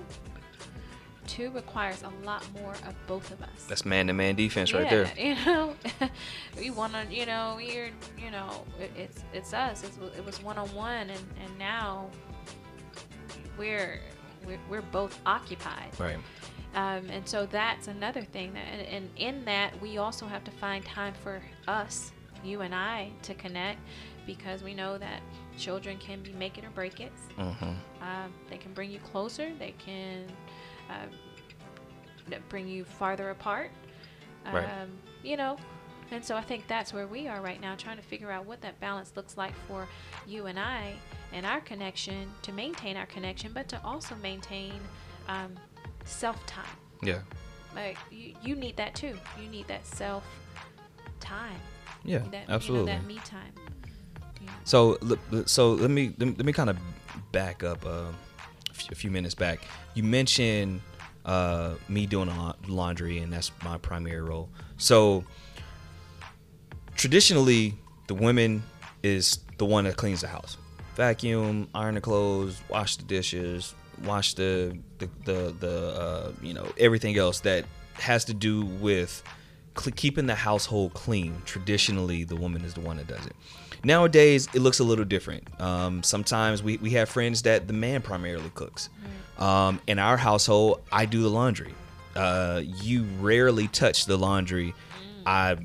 two 1.26 1.52
requires 1.52 2.04
a 2.04 2.26
lot 2.26 2.44
more 2.62 2.74
of 2.86 2.96
both 3.08 3.32
of 3.32 3.42
us. 3.42 3.66
That's 3.70 3.86
man-to-man 3.86 4.36
defense 4.36 4.74
yeah, 4.74 4.78
right 4.78 4.90
there. 4.90 5.12
You 5.18 5.46
know, 5.46 5.74
we 6.60 6.72
want 6.72 6.92
to, 6.94 7.06
you 7.10 7.26
know, 7.26 7.54
we're, 7.56 7.92
you 8.22 8.30
know, 8.30 8.66
it, 8.78 8.92
it's 8.98 9.24
it's 9.34 9.54
us. 9.54 9.86
It's, 9.86 9.98
it 10.18 10.26
was 10.26 10.44
one-on-one, 10.44 11.10
and 11.10 11.24
and 11.42 11.58
now 11.58 12.10
we're 13.58 14.02
we're, 14.46 14.60
we're 14.70 14.82
both 14.82 15.18
occupied. 15.26 15.98
Right. 15.98 16.18
Um, 16.76 17.10
and 17.10 17.28
so 17.28 17.46
that's 17.46 17.88
another 17.88 18.22
thing 18.22 18.54
that, 18.54 18.66
and, 18.72 18.82
and 18.82 19.10
in 19.18 19.46
that 19.46 19.80
we 19.82 19.98
also 19.98 20.28
have 20.28 20.44
to 20.44 20.52
find 20.52 20.84
time 20.84 21.14
for 21.24 21.42
us, 21.68 22.12
you 22.44 22.62
and 22.62 22.76
I, 22.76 23.12
to 23.24 23.34
connect, 23.34 23.80
because 24.26 24.62
we 24.62 24.74
know 24.74 24.98
that 24.98 25.22
children 25.58 25.98
can 25.98 26.22
be 26.22 26.34
make 26.34 26.58
it 26.58 26.66
or 26.66 26.70
break 26.72 27.00
it. 27.00 27.14
Mm-hmm. 27.38 27.66
Um, 27.66 28.34
they 28.50 28.58
can 28.58 28.74
bring 28.74 28.92
you 28.92 29.00
closer. 29.00 29.52
They 29.58 29.74
can 29.78 30.26
uh, 30.90 32.36
bring 32.50 32.68
you 32.68 32.84
farther 32.84 33.30
apart. 33.30 33.72
Right. 34.52 34.66
Um, 34.66 34.92
you 35.24 35.38
know, 35.38 35.58
and 36.12 36.24
so 36.24 36.36
I 36.36 36.42
think 36.42 36.68
that's 36.68 36.94
where 36.94 37.08
we 37.08 37.28
are 37.28 37.42
right 37.42 37.60
now, 37.60 37.76
trying 37.76 37.98
to 37.98 38.04
figure 38.04 38.32
out 38.32 38.46
what 38.46 38.62
that 38.62 38.80
balance 38.80 39.14
looks 39.16 39.38
like 39.38 39.54
for 39.68 39.88
you 40.28 40.46
and 40.46 40.60
I 40.60 40.94
and 41.34 41.46
our 41.46 41.62
connection 41.62 42.32
to 42.44 42.52
maintain 42.52 42.96
our 42.96 43.08
connection, 43.08 43.52
but 43.54 43.68
to 43.70 43.84
also 43.84 44.14
maintain 44.16 44.74
um, 45.28 45.56
self 46.06 46.44
time. 46.46 46.66
Yeah. 47.04 47.20
Like 47.76 47.98
you, 48.10 48.34
you 48.42 48.56
need 48.56 48.78
that 48.78 48.96
too. 48.96 49.18
You 49.42 49.50
need 49.50 49.68
that 49.68 49.86
self 49.86 50.26
time. 51.20 51.60
Yeah. 52.04 52.20
That, 52.32 52.46
absolutely. 52.50 52.92
You 52.92 52.98
know, 52.98 53.02
that 53.02 53.08
me 53.08 53.18
time. 53.26 53.52
Yeah. 54.42 54.52
So, 54.64 54.98
so 55.46 55.74
let 55.74 55.90
me 55.90 56.14
let 56.20 56.46
me, 56.46 56.54
kind 56.54 56.70
of 56.70 56.78
back 57.32 57.64
up 57.64 57.86
uh, 57.86 58.12
a 58.92 58.96
few 58.96 59.10
minutes 59.12 59.36
back. 59.36 59.60
You 59.96 60.04
mentioned 60.04 60.82
uh, 61.26 61.76
me 61.90 62.06
doing 62.06 62.30
la- 62.30 62.54
laundry, 62.68 63.20
and 63.20 63.34
that's 63.34 63.52
my 63.64 63.78
primary 63.78 64.22
role. 64.22 64.50
So, 64.78 65.24
traditionally, 66.96 67.76
the 68.08 68.14
women 68.14 68.64
is 69.02 69.40
the 69.58 69.66
one 69.66 69.86
that 69.86 69.98
cleans 69.98 70.22
the 70.22 70.28
house, 70.28 70.58
vacuum, 70.96 71.68
iron 71.74 71.96
the 71.96 72.02
clothes, 72.02 72.62
wash 72.70 72.98
the 72.98 73.04
dishes, 73.04 73.74
wash 74.04 74.34
the 74.34 74.78
the 75.00 75.10
the, 75.26 75.56
the 75.60 75.78
uh, 76.02 76.32
you 76.42 76.54
know 76.54 76.68
everything 76.78 77.18
else 77.18 77.40
that 77.42 77.66
has 77.94 78.26
to 78.26 78.34
do 78.34 78.66
with 78.66 79.24
cl- 79.78 79.94
keeping 79.96 80.26
the 80.26 80.36
household 80.36 80.94
clean. 80.94 81.42
Traditionally, 81.46 82.24
the 82.24 82.36
woman 82.36 82.64
is 82.66 82.74
the 82.74 82.82
one 82.82 82.98
that 82.98 83.08
does 83.08 83.26
it. 83.26 83.34
Nowadays, 83.84 84.48
it 84.54 84.60
looks 84.62 84.80
a 84.80 84.84
little 84.84 85.06
different. 85.06 85.48
Um, 85.62 86.02
sometimes 86.04 86.64
we, 86.64 86.78
we 86.78 86.90
have 86.92 87.08
friends 87.08 87.44
that 87.44 87.68
the 87.68 87.74
man 87.74 88.02
primarily 88.02 88.50
cooks. 88.56 88.90
Um, 89.38 89.80
in 89.86 90.00
our 90.00 90.18
household, 90.18 90.82
I 90.92 91.06
do 91.06 91.22
the 91.22 91.30
laundry. 91.30 91.74
Uh, 92.16 92.62
you 92.64 93.04
rarely 93.20 93.68
touch 93.68 94.06
the 94.06 94.18
laundry. 94.18 94.74
I 95.26 95.58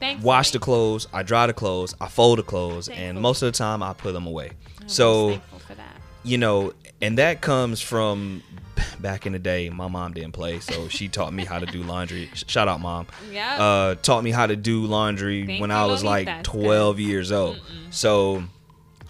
Thankfully. 0.00 0.26
wash 0.26 0.50
the 0.50 0.58
clothes, 0.58 1.06
I 1.12 1.22
dry 1.22 1.46
the 1.46 1.52
clothes, 1.52 1.94
I 2.00 2.08
fold 2.08 2.40
the 2.40 2.42
clothes, 2.42 2.88
and 2.88 3.20
most 3.20 3.40
of 3.42 3.52
the 3.52 3.56
time 3.56 3.82
I 3.82 3.92
put 3.92 4.12
them 4.12 4.26
away. 4.26 4.50
I'm 4.80 4.88
so 4.88 5.40
for 5.66 5.74
that. 5.74 5.96
you 6.24 6.38
know, 6.38 6.72
and 7.02 7.18
that 7.18 7.40
comes 7.42 7.80
from 7.82 8.42
back 9.00 9.26
in 9.26 9.32
the 9.32 9.38
day. 9.38 9.68
My 9.68 9.88
mom 9.88 10.14
didn't 10.14 10.32
play, 10.32 10.60
so 10.60 10.88
she 10.88 11.08
taught 11.08 11.32
me 11.34 11.44
how 11.44 11.58
to 11.58 11.66
do 11.66 11.82
laundry. 11.82 12.30
Shout 12.34 12.68
out, 12.68 12.80
mom. 12.80 13.06
Yeah. 13.30 13.62
Uh, 13.62 13.94
taught 13.96 14.24
me 14.24 14.30
how 14.30 14.46
to 14.46 14.56
do 14.56 14.86
laundry 14.86 15.44
Thank 15.44 15.60
when 15.60 15.70
I 15.70 15.84
was 15.86 16.02
like 16.02 16.26
Lolitas. 16.28 16.42
12 16.44 17.00
years 17.00 17.32
old. 17.32 17.60
So, 17.90 18.44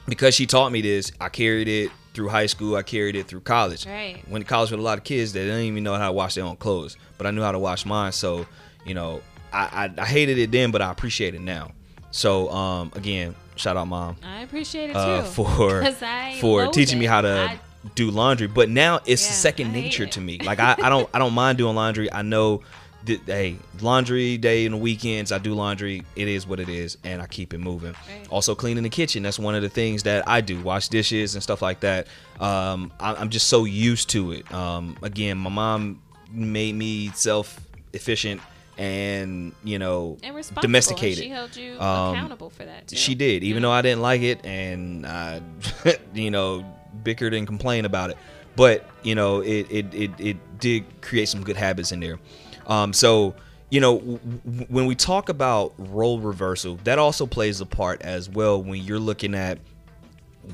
because 0.08 0.34
she 0.34 0.46
taught 0.46 0.72
me 0.72 0.80
this, 0.80 1.12
I 1.20 1.28
carried 1.28 1.68
it 1.68 1.90
through 2.14 2.28
high 2.30 2.46
school. 2.46 2.74
I 2.76 2.82
carried 2.82 3.14
it 3.14 3.28
through 3.28 3.40
college. 3.40 3.86
Right. 3.86 4.26
Went 4.28 4.44
to 4.44 4.48
college 4.48 4.70
with 4.70 4.80
a 4.80 4.82
lot 4.82 4.98
of 4.98 5.04
kids 5.04 5.32
that 5.34 5.40
didn't 5.40 5.60
even 5.62 5.84
know 5.84 5.94
how 5.94 6.06
to 6.06 6.12
wash 6.12 6.34
their 6.34 6.44
own 6.44 6.56
clothes, 6.56 6.96
but 7.18 7.26
I 7.26 7.30
knew 7.30 7.42
how 7.42 7.52
to 7.52 7.58
wash 7.58 7.86
mine. 7.86 8.12
So, 8.12 8.46
you 8.84 8.94
know, 8.94 9.20
I, 9.52 9.90
I, 9.96 10.02
I 10.02 10.06
hated 10.06 10.38
it 10.38 10.50
then, 10.50 10.70
but 10.70 10.82
I 10.82 10.90
appreciate 10.90 11.34
it 11.34 11.40
now. 11.40 11.72
So, 12.10 12.50
um, 12.50 12.90
again, 12.94 13.34
shout 13.56 13.76
out, 13.76 13.86
mom 13.86 14.16
I 14.22 14.40
appreciate 14.42 14.90
it 14.90 14.94
too. 14.94 14.98
uh, 14.98 15.22
for 15.24 15.82
I 16.02 16.38
for 16.40 16.64
loathe 16.64 16.72
teaching 16.74 16.98
me 16.98 17.06
how 17.06 17.20
to 17.22 17.28
I- 17.50 17.60
do 17.94 18.10
laundry. 18.10 18.46
But 18.46 18.68
now 18.68 19.00
it's 19.06 19.24
Yeah, 19.26 19.32
second 19.32 19.68
I 19.68 19.72
nature 19.72 20.06
to 20.06 20.20
me. 20.20 20.38
Like 20.38 20.60
I, 20.60 20.76
I 20.80 20.88
don't 20.88 21.08
I 21.12 21.18
don't 21.18 21.34
mind 21.34 21.58
doing 21.58 21.74
laundry. 21.74 22.12
I 22.12 22.22
know 22.22 22.62
that 23.04 23.20
hey, 23.26 23.56
laundry 23.80 24.38
day 24.38 24.64
and 24.64 24.74
the 24.74 24.78
weekends 24.78 25.32
I 25.32 25.38
do 25.38 25.54
laundry. 25.54 26.04
It 26.14 26.28
is 26.28 26.46
what 26.46 26.60
it 26.60 26.68
is, 26.68 26.98
and 27.02 27.20
I 27.20 27.26
keep 27.26 27.52
it 27.52 27.58
moving. 27.58 27.92
Right. 28.08 28.26
Also 28.30 28.54
cleaning 28.54 28.84
the 28.84 28.88
kitchen. 28.90 29.24
That's 29.24 29.38
one 29.38 29.54
of 29.56 29.62
the 29.62 29.68
things 29.68 30.04
that 30.04 30.28
I 30.28 30.40
do. 30.40 30.60
Wash 30.62 30.88
dishes 30.88 31.34
and 31.34 31.42
stuff 31.42 31.62
like 31.62 31.80
that. 31.80 32.06
Um, 32.38 32.92
I, 33.00 33.14
I'm 33.14 33.30
just 33.30 33.48
so 33.48 33.64
used 33.64 34.10
to 34.10 34.32
it. 34.32 34.52
Um, 34.54 34.96
again, 35.02 35.36
my 35.38 35.50
mom 35.50 36.00
made 36.30 36.74
me 36.76 37.08
self 37.14 37.60
efficient 37.92 38.40
and 38.78 39.52
you 39.64 39.78
know 39.78 40.16
and 40.22 40.34
domesticated. 40.60 41.18
And 41.18 41.24
she 41.24 41.28
held 41.28 41.56
you 41.56 41.72
Um, 41.80 42.14
accountable 42.14 42.50
for 42.50 42.64
that. 42.64 42.86
Too. 42.86 42.96
She 42.96 43.14
did, 43.16 43.42
even 43.42 43.62
though 43.62 43.72
I 43.72 43.82
didn't 43.82 44.00
like 44.02 44.22
it, 44.22 44.46
and 44.46 45.04
I, 45.06 45.42
you 46.14 46.30
know, 46.30 46.64
bickered 47.02 47.36
and 47.36 47.46
complained 47.46 47.86
about 47.86 48.10
it. 48.10 48.16
But 48.56 48.88
you 49.02 49.14
know, 49.14 49.40
it 49.40 49.66
it 49.70 49.94
it, 49.94 50.10
it 50.18 50.58
did 50.58 50.84
create 51.00 51.28
some 51.28 51.42
good 51.42 51.56
habits 51.56 51.92
in 51.92 52.00
there. 52.00 52.18
Um, 52.66 52.92
so 52.92 53.34
you 53.70 53.80
know, 53.80 53.98
w- 53.98 54.66
when 54.68 54.86
we 54.86 54.94
talk 54.94 55.30
about 55.30 55.72
role 55.78 56.20
reversal, 56.20 56.76
that 56.84 56.98
also 56.98 57.26
plays 57.26 57.60
a 57.60 57.66
part 57.66 58.02
as 58.02 58.28
well. 58.28 58.62
When 58.62 58.82
you're 58.82 58.98
looking 58.98 59.34
at 59.34 59.58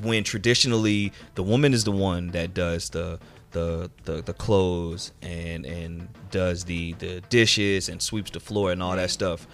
when 0.01 0.23
traditionally 0.23 1.11
the 1.35 1.43
woman 1.43 1.73
is 1.73 1.83
the 1.83 1.91
one 1.91 2.27
that 2.29 2.53
does 2.53 2.89
the 2.89 3.19
the 3.51 3.89
the, 4.03 4.21
the 4.21 4.33
clothes 4.33 5.11
and 5.21 5.65
and 5.65 6.07
does 6.31 6.63
the 6.65 6.93
the 6.93 7.21
dishes 7.29 7.89
and 7.89 8.01
sweeps 8.01 8.31
the 8.31 8.39
floor 8.39 8.71
and 8.71 8.83
all 8.83 8.95
that 8.95 9.09
stuff 9.09 9.47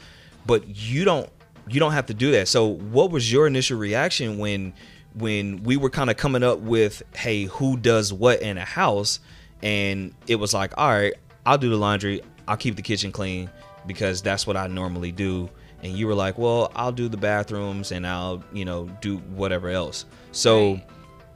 but 0.46 0.68
you 0.68 1.06
don't 1.06 1.30
you 1.70 1.80
don't 1.80 1.94
have 1.94 2.06
to 2.06 2.14
do 2.14 2.32
that 2.32 2.48
so 2.48 2.68
what 2.68 3.12
was 3.12 3.32
your 3.32 3.48
initial 3.48 3.78
reaction 3.78 4.38
when 4.38 4.74
when 5.16 5.64
we 5.64 5.78
were 5.78 5.90
kind 5.90 6.10
of 6.10 6.18
coming 6.18 6.44
up 6.44 6.60
with 6.60 7.02
hey 7.16 7.46
who 7.46 7.78
does 7.78 8.12
what 8.12 8.42
in 8.42 8.58
a 8.58 8.66
house 8.66 9.20
and 9.64 10.14
it 10.28 10.36
was 10.36 10.54
like 10.54 10.74
all 10.78 10.90
right 10.90 11.14
i'll 11.46 11.58
do 11.58 11.70
the 11.70 11.78
laundry 11.78 12.22
i'll 12.48 12.58
keep 12.58 12.76
the 12.76 12.82
kitchen 12.82 13.12
clean 13.12 13.50
because 13.88 14.22
that's 14.22 14.46
what 14.46 14.58
i 14.58 14.68
normally 14.68 15.12
do 15.12 15.50
and 15.84 15.94
you 15.94 16.06
were 16.08 16.16
like 16.16 16.38
well 16.38 16.72
i'll 16.76 16.92
do 16.92 17.08
the 17.08 17.18
bathrooms 17.18 17.92
and 17.92 18.06
i'll 18.06 18.44
you 18.54 18.66
know 18.66 18.90
do 19.02 19.18
whatever 19.36 19.70
else 19.70 20.06
so 20.32 20.74
Right. 20.74 20.86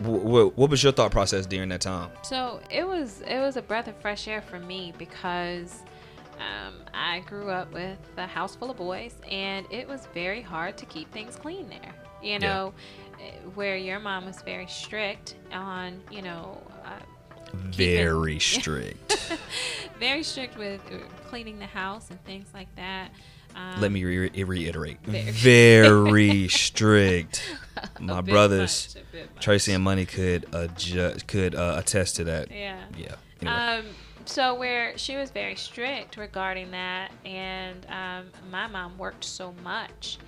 wh- 0.02 0.22
wh- 0.52 0.58
what 0.58 0.70
was 0.70 0.84
your 0.84 0.92
thought 0.92 1.12
process 1.12 1.46
during 1.46 1.70
that 1.70 1.82
time 1.82 2.10
So 2.24 2.60
it 2.70 2.86
was 2.88 3.22
it 3.22 3.40
was 3.40 3.56
a 3.58 3.62
breath 3.62 3.88
of 3.88 3.96
fresh 3.98 4.28
air 4.28 4.42
for 4.42 4.60
me 4.60 4.94
because 4.98 5.84
um, 6.40 6.74
I 6.94 7.20
grew 7.22 7.50
up 7.50 7.74
with 7.74 7.98
a 8.16 8.26
house 8.26 8.56
full 8.56 8.72
of 8.72 8.78
boys, 8.78 9.14
and 9.30 9.66
it 9.70 9.86
was 9.90 10.08
very 10.14 10.42
hard 10.42 10.78
to 10.78 10.86
keep 10.86 11.12
things 11.12 11.36
clean 11.36 11.68
there. 11.68 11.94
You 12.24 12.40
know, 12.40 12.72
eh, 12.78 13.09
where 13.56 13.78
your 13.78 14.00
mom 14.00 14.26
was 14.26 14.42
very 14.42 14.68
strict 14.68 15.36
on 15.52 16.02
you 16.12 16.22
know. 16.22 16.62
Uh, 16.86 16.92
very 17.54 18.38
strict 18.52 19.32
very 20.00 20.22
strict 20.24 20.56
with 20.58 20.82
uh, 20.92 20.98
cleaning 21.28 21.58
the 21.60 21.66
house 21.66 22.10
and 22.12 22.24
things 22.24 22.48
like 22.54 22.74
that. 22.76 23.10
Um, 23.56 23.82
let 23.82 23.92
me 23.92 24.04
re- 24.04 24.44
reiterate 24.44 25.00
Very. 25.04 25.32
very 25.32 26.48
strict 26.50 27.42
my 28.00 28.22
brothers 28.22 28.96
much, 28.96 29.04
a 29.04 29.12
bit 29.12 29.36
much. 29.36 29.44
tracy 29.44 29.74
and 29.74 29.84
money 29.84 30.06
could 30.06 30.46
adjust, 30.54 31.28
could 31.28 31.56
uh, 31.56 31.76
attest 31.80 32.18
to 32.18 32.24
that 32.26 32.52
Yeah. 32.52 32.84
yeah 32.96 33.16
anyway. 33.42 33.56
Um, 33.56 33.86
so 34.26 34.54
where 34.54 34.96
she 34.98 35.16
was 35.16 35.32
very 35.32 35.56
strict 35.56 36.16
regarding 36.18 36.70
that, 36.72 37.12
and 37.26 37.84
um, 37.90 38.28
my 38.52 38.68
mom 38.68 38.96
worked 39.00 39.24
so 39.24 39.56
much 39.64 40.20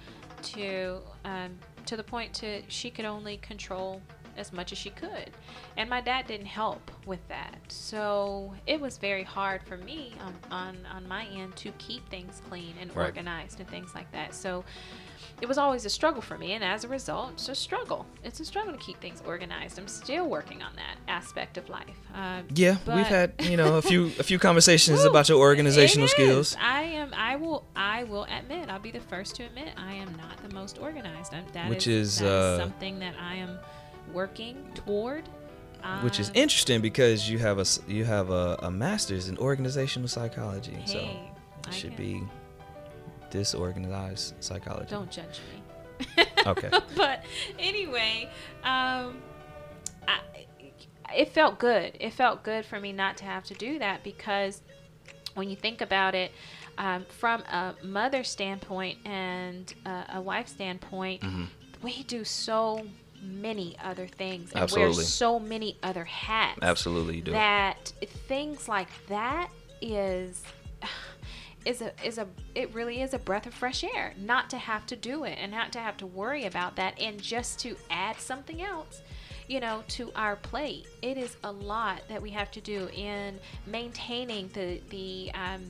to 0.41 0.97
um, 1.23 1.51
to 1.86 1.98
the 1.98 2.04
point 2.04 2.34
to 2.36 2.62
she 2.67 2.89
could 2.89 3.06
only 3.06 3.38
control 3.38 4.02
as 4.38 4.54
much 4.54 4.72
as 4.72 4.78
she 4.78 4.89
could, 4.89 5.30
and 5.76 5.89
my 5.89 6.00
dad 6.00 6.26
didn't 6.26 6.46
help 6.46 6.89
with 7.06 7.26
that. 7.28 7.58
So 7.67 8.54
it 8.65 8.80
was 8.80 8.98
very 8.98 9.24
hard 9.24 9.62
for 9.63 9.78
me 9.78 10.13
on 10.22 10.34
on, 10.52 10.78
on 10.94 11.08
my 11.08 11.26
end 11.26 11.56
to 11.58 11.72
keep 11.74 12.08
things 12.10 12.41
clean 12.50 12.74
and 12.80 12.96
Right. 12.96 13.06
organized 13.06 13.60
and 13.60 13.70
things 13.70 13.94
like 13.94 14.10
that. 14.13 14.34
So 14.34 14.63
it 15.41 15.47
was 15.47 15.58
always 15.58 15.86
a 15.86 15.89
struggle 15.89 16.21
for 16.21 16.38
me 16.38 16.54
and 16.54 16.63
as 16.63 16.84
a 16.84 16.88
result 16.88 17.32
it's 17.34 17.49
a 17.49 17.56
struggle. 17.56 18.06
It's 18.23 18.39
a 18.39 18.45
struggle 18.45 18.73
to 18.73 18.80
keep 18.80 19.01
things 19.01 19.21
organized. 19.25 19.80
I'm 19.80 19.88
still 19.88 20.27
working 20.30 20.62
on 20.62 20.71
that 20.75 20.95
aspect 21.08 21.58
of 21.58 21.67
life. 21.69 21.97
Um, 22.13 22.45
yeah 22.54 22.77
but- 22.86 22.95
we've 22.95 23.06
had 23.08 23.34
you 23.41 23.58
know 23.58 23.77
a 23.77 23.82
few 23.82 24.06
a 24.19 24.23
few 24.23 24.39
conversations 24.39 24.99
Woo, 25.01 25.10
about 25.10 25.27
your 25.30 25.39
organizational 25.39 26.08
skills. 26.08 26.56
I 26.62 26.82
am 26.84 27.13
i 27.13 27.36
will 27.36 27.65
i 27.75 28.04
will 28.04 28.25
admit 28.38 28.69
i'll 28.69 28.80
be 28.80 28.91
the 28.91 28.99
first 29.01 29.36
to 29.38 29.43
admit 29.43 29.69
i 29.77 29.93
am 29.93 30.15
not 30.15 30.38
the 30.47 30.54
most 30.54 30.77
organized. 30.80 31.34
I'm, 31.34 31.45
that 31.54 31.69
Which 31.69 31.88
is- 31.88 32.13
is, 32.13 32.19
that 32.19 32.27
uh, 32.32 32.58
something 32.58 32.99
that 32.99 33.15
i 33.19 33.36
am 33.36 33.58
working 34.13 34.56
toward. 34.75 35.27
Which 36.04 36.19
is 36.19 36.30
Um, 36.30 36.36
interesting 36.36 36.80
because 36.82 37.27
you 37.30 37.39
have 37.39 37.58
a 37.58 37.65
you 37.88 38.06
have 38.06 38.30
a, 38.30 38.58
a 38.62 38.69
master's 38.69 39.27
in 39.30 39.38
organizational 39.39 40.08
psychology 40.08 40.77
so 40.86 40.99
it 40.99 41.17
I 41.67 41.71
should 41.71 41.95
can- 41.95 42.06
be 42.06 42.23
disorganized 43.32 44.36
psychology 44.44 44.88
don't 44.89 45.10
judge 45.12 45.39
me 45.54 46.26
Okay. 46.48 46.70
but 46.96 47.24
anyway, 47.60 48.28
um, 48.63 49.22
I, 50.08 50.20
it 51.15 51.30
felt 51.32 51.60
good. 51.60 51.96
It 52.00 52.12
felt 52.13 52.41
good 52.41 52.65
for 52.65 52.80
me 52.80 52.91
not 52.91 53.17
to 53.17 53.26
have 53.26 53.44
to 53.46 53.54
do 53.54 53.78
that 53.78 54.04
because 54.04 54.62
when 55.36 55.48
you 55.48 55.56
think 55.56 55.82
about 55.82 56.15
it, 56.15 56.32
um, 56.80 57.06
from 57.06 57.41
a 57.41 57.76
mother 57.84 58.24
standpoint 58.24 58.98
and 59.06 59.72
uh, 59.86 60.06
a 60.15 60.22
wife 60.22 60.48
standpoint, 60.48 61.22
Mm-hmm. 61.22 61.44
we 61.84 62.02
do 62.04 62.24
so 62.24 62.84
many 63.22 63.76
other 63.84 64.08
things 64.08 64.52
and 64.54 64.63
Absolutely. 64.63 64.96
wear 64.96 65.04
so 65.06 65.39
many 65.39 65.78
other 65.84 66.06
hats 66.06 66.58
absolutely 66.63 67.17
you 67.17 67.22
do 67.22 67.32
that 67.34 67.94
things 68.28 68.67
like 68.67 68.88
that 69.10 69.52
is 69.80 70.41
is 71.65 71.82
a 71.82 71.91
is 72.06 72.17
a 72.17 72.28
it 72.56 72.74
really 72.74 73.02
is 73.02 73.13
a 73.13 73.19
breath 73.19 73.45
of 73.45 73.54
fresh 73.54 73.84
air 73.84 74.13
not 74.17 74.50
to 74.50 74.58
have 74.58 74.86
to 74.88 74.95
do 74.95 75.24
it 75.24 75.38
and 75.39 75.52
not 75.52 75.71
to 75.71 75.80
have 75.80 75.97
to 75.97 76.06
worry 76.06 76.45
about 76.45 76.76
that 76.76 77.00
and 77.00 77.21
just 77.21 77.60
to 77.60 77.76
add 77.89 78.19
something 78.19 78.62
else 78.62 79.02
you 79.52 79.60
know, 79.60 79.84
to 79.89 80.10
our 80.15 80.38
plate. 80.38 80.88
It 81.02 81.17
is 81.17 81.36
a 81.43 81.52
lot 81.52 82.04
that 82.08 82.21
we 82.21 82.30
have 82.30 82.52
to 82.52 82.62
do 82.62 82.88
in 82.95 83.38
maintaining 83.67 84.50
the 84.54 84.80
the 84.89 85.30
um, 85.34 85.62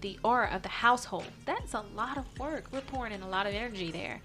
the 0.00 0.16
aura 0.22 0.48
of 0.54 0.62
the 0.62 0.68
household. 0.68 1.26
That's 1.44 1.74
a 1.74 1.84
lot 1.96 2.16
of 2.16 2.26
work. 2.38 2.66
We're 2.70 2.80
pouring 2.82 3.12
in 3.12 3.22
a 3.22 3.28
lot 3.28 3.48
of 3.48 3.52
energy 3.52 3.90
there, 3.90 4.20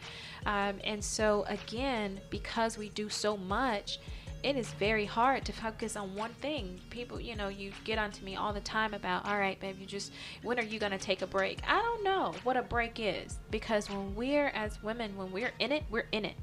um, 0.45 0.75
and 0.83 1.03
so 1.03 1.43
again, 1.47 2.21
because 2.29 2.77
we 2.77 2.89
do 2.89 3.09
so 3.09 3.35
much 3.35 3.97
it 4.43 4.55
is 4.55 4.71
very 4.73 5.05
hard 5.05 5.43
to 5.45 5.51
focus 5.51 5.95
on 5.95 6.15
one 6.15 6.33
thing. 6.41 6.79
People, 6.89 7.19
you 7.19 7.35
know, 7.35 7.49
you 7.49 7.71
get 7.83 7.97
onto 7.97 8.23
me 8.23 8.35
all 8.35 8.53
the 8.53 8.61
time 8.61 8.93
about, 8.93 9.25
all 9.25 9.37
right, 9.37 9.59
babe, 9.59 9.77
you 9.79 9.85
just, 9.85 10.13
when 10.43 10.57
are 10.57 10.63
you 10.63 10.79
going 10.79 10.91
to 10.91 10.97
take 10.97 11.21
a 11.21 11.27
break? 11.27 11.59
I 11.67 11.79
don't 11.81 12.03
know 12.03 12.33
what 12.43 12.55
a 12.55 12.61
break 12.61 12.99
is 12.99 13.37
because 13.51 13.89
when 13.89 14.15
we're, 14.15 14.47
as 14.47 14.81
women, 14.81 15.15
when 15.17 15.31
we're 15.31 15.51
in 15.59 15.71
it, 15.71 15.83
we're 15.89 16.07
in 16.11 16.25
it. 16.25 16.35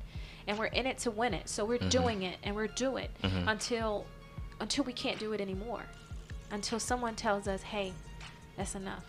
And 0.47 0.59
we're 0.59 0.67
in 0.67 0.87
it 0.87 0.99
to 0.99 1.11
win 1.11 1.35
it. 1.35 1.49
So 1.49 1.65
we're 1.65 1.79
mm-hmm. 1.79 1.89
doing 1.89 2.23
it 2.23 2.37
and 2.43 2.55
we're 2.55 2.69
doing 2.69 3.05
it 3.05 3.11
mm-hmm. 3.23 3.49
until, 3.49 4.07
until 4.61 4.85
we 4.85 4.93
can't 4.93 5.19
do 5.19 5.33
it 5.33 5.41
anymore. 5.41 5.83
Until 6.51 6.79
someone 6.79 7.17
tells 7.17 7.49
us, 7.49 7.63
hey, 7.63 7.93
that's 8.57 8.75
enough. 8.75 9.05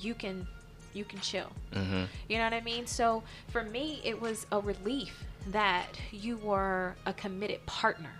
You 0.00 0.14
can, 0.14 0.46
you 0.92 1.04
can 1.04 1.20
chill. 1.20 1.50
Mm-hmm. 1.72 2.04
You 2.28 2.38
know 2.38 2.44
what 2.44 2.54
I 2.54 2.62
mean? 2.62 2.86
So 2.86 3.22
for 3.48 3.62
me, 3.62 4.00
it 4.04 4.20
was 4.20 4.46
a 4.50 4.58
relief 4.58 5.22
that 5.48 5.98
you 6.10 6.36
were 6.38 6.94
a 7.06 7.12
committed 7.12 7.64
partner. 7.66 8.10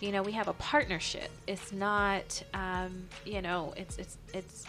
You 0.00 0.12
know, 0.12 0.22
we 0.22 0.32
have 0.32 0.48
a 0.48 0.54
partnership. 0.54 1.30
It's 1.46 1.72
not, 1.72 2.42
um, 2.54 3.08
you 3.24 3.40
know, 3.40 3.72
it's 3.76 3.98
it's 3.98 4.18
it's 4.34 4.66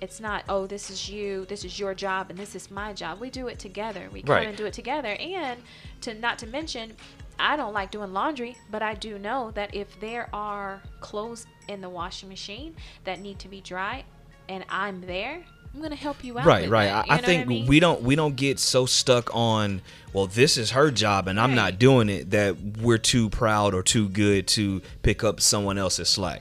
it's 0.00 0.20
not 0.20 0.44
oh 0.48 0.66
this 0.66 0.90
is 0.90 1.08
you 1.08 1.46
this 1.46 1.64
is 1.64 1.78
your 1.78 1.94
job 1.94 2.28
and 2.30 2.38
this 2.38 2.54
is 2.54 2.70
my 2.70 2.92
job 2.92 3.20
we 3.20 3.30
do 3.30 3.48
it 3.48 3.58
together 3.58 4.08
we 4.12 4.22
come 4.22 4.36
right. 4.36 4.48
and 4.48 4.56
do 4.56 4.66
it 4.66 4.72
together 4.72 5.16
and 5.18 5.60
to 6.00 6.14
not 6.14 6.38
to 6.38 6.46
mention 6.46 6.92
i 7.38 7.56
don't 7.56 7.72
like 7.72 7.90
doing 7.90 8.12
laundry 8.12 8.56
but 8.70 8.82
i 8.82 8.94
do 8.94 9.18
know 9.18 9.50
that 9.52 9.74
if 9.74 9.98
there 10.00 10.28
are 10.32 10.82
clothes 11.00 11.46
in 11.68 11.80
the 11.80 11.88
washing 11.88 12.28
machine 12.28 12.74
that 13.04 13.20
need 13.20 13.38
to 13.38 13.48
be 13.48 13.60
dry 13.60 14.04
and 14.48 14.64
i'm 14.68 15.00
there 15.02 15.42
I'm 15.76 15.82
gonna 15.82 15.94
help 15.94 16.24
you 16.24 16.38
out. 16.38 16.46
Right, 16.46 16.70
right. 16.70 16.88
I, 16.88 17.04
I 17.10 17.18
think 17.18 17.42
I 17.42 17.44
mean? 17.44 17.66
we 17.66 17.80
don't 17.80 18.00
we 18.02 18.16
don't 18.16 18.34
get 18.34 18.58
so 18.58 18.86
stuck 18.86 19.28
on 19.34 19.82
well, 20.14 20.26
this 20.26 20.56
is 20.56 20.70
her 20.70 20.90
job 20.90 21.28
and 21.28 21.38
I'm 21.38 21.54
not 21.54 21.78
doing 21.78 22.08
it 22.08 22.30
that 22.30 22.56
we're 22.80 22.96
too 22.96 23.28
proud 23.28 23.74
or 23.74 23.82
too 23.82 24.08
good 24.08 24.46
to 24.48 24.80
pick 25.02 25.22
up 25.22 25.42
someone 25.42 25.76
else's 25.76 26.08
slack. 26.08 26.40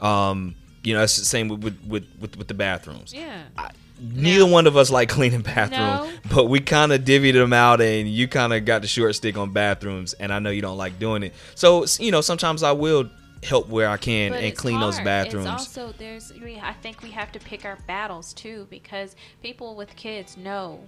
Um, 0.00 0.54
you 0.84 0.94
know, 0.94 1.02
it's 1.02 1.16
the 1.16 1.24
same 1.24 1.48
with 1.48 1.64
with 1.64 2.06
with, 2.20 2.36
with 2.36 2.46
the 2.46 2.54
bathrooms. 2.54 3.12
Yeah. 3.12 3.42
I, 3.58 3.70
neither 4.00 4.46
no. 4.46 4.52
one 4.52 4.68
of 4.68 4.76
us 4.76 4.88
like 4.88 5.08
cleaning 5.08 5.40
bathrooms, 5.40 5.72
no. 5.72 6.10
but 6.32 6.44
we 6.44 6.60
kind 6.60 6.92
of 6.92 7.00
divvied 7.00 7.32
them 7.32 7.52
out, 7.52 7.80
and 7.80 8.08
you 8.08 8.28
kind 8.28 8.52
of 8.52 8.64
got 8.64 8.82
the 8.82 8.88
short 8.88 9.16
stick 9.16 9.36
on 9.36 9.52
bathrooms. 9.52 10.12
And 10.12 10.32
I 10.32 10.38
know 10.38 10.50
you 10.50 10.62
don't 10.62 10.78
like 10.78 11.00
doing 11.00 11.24
it, 11.24 11.34
so 11.56 11.86
you 11.98 12.12
know 12.12 12.20
sometimes 12.20 12.62
I 12.62 12.70
will 12.70 13.10
help 13.46 13.68
where 13.68 13.88
I 13.88 13.96
can 13.96 14.32
but 14.32 14.42
and 14.42 14.56
clean 14.56 14.76
hard. 14.76 14.94
those 14.94 15.00
bathrooms. 15.00 15.46
It's 15.46 15.78
also 15.78 15.94
there's 15.96 16.32
I 16.32 16.72
think 16.82 17.02
we 17.02 17.10
have 17.12 17.32
to 17.32 17.38
pick 17.38 17.64
our 17.64 17.78
battles 17.86 18.32
too 18.32 18.66
because 18.70 19.16
people 19.42 19.76
with 19.76 19.94
kids 19.96 20.36
know 20.36 20.80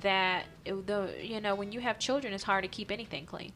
that 0.00 0.46
the 0.64 1.14
you 1.22 1.40
know 1.40 1.54
when 1.54 1.72
you 1.72 1.80
have 1.80 1.98
children 1.98 2.32
it's 2.32 2.44
hard 2.44 2.64
to 2.64 2.68
keep 2.68 2.90
anything 2.90 3.26
clean. 3.26 3.52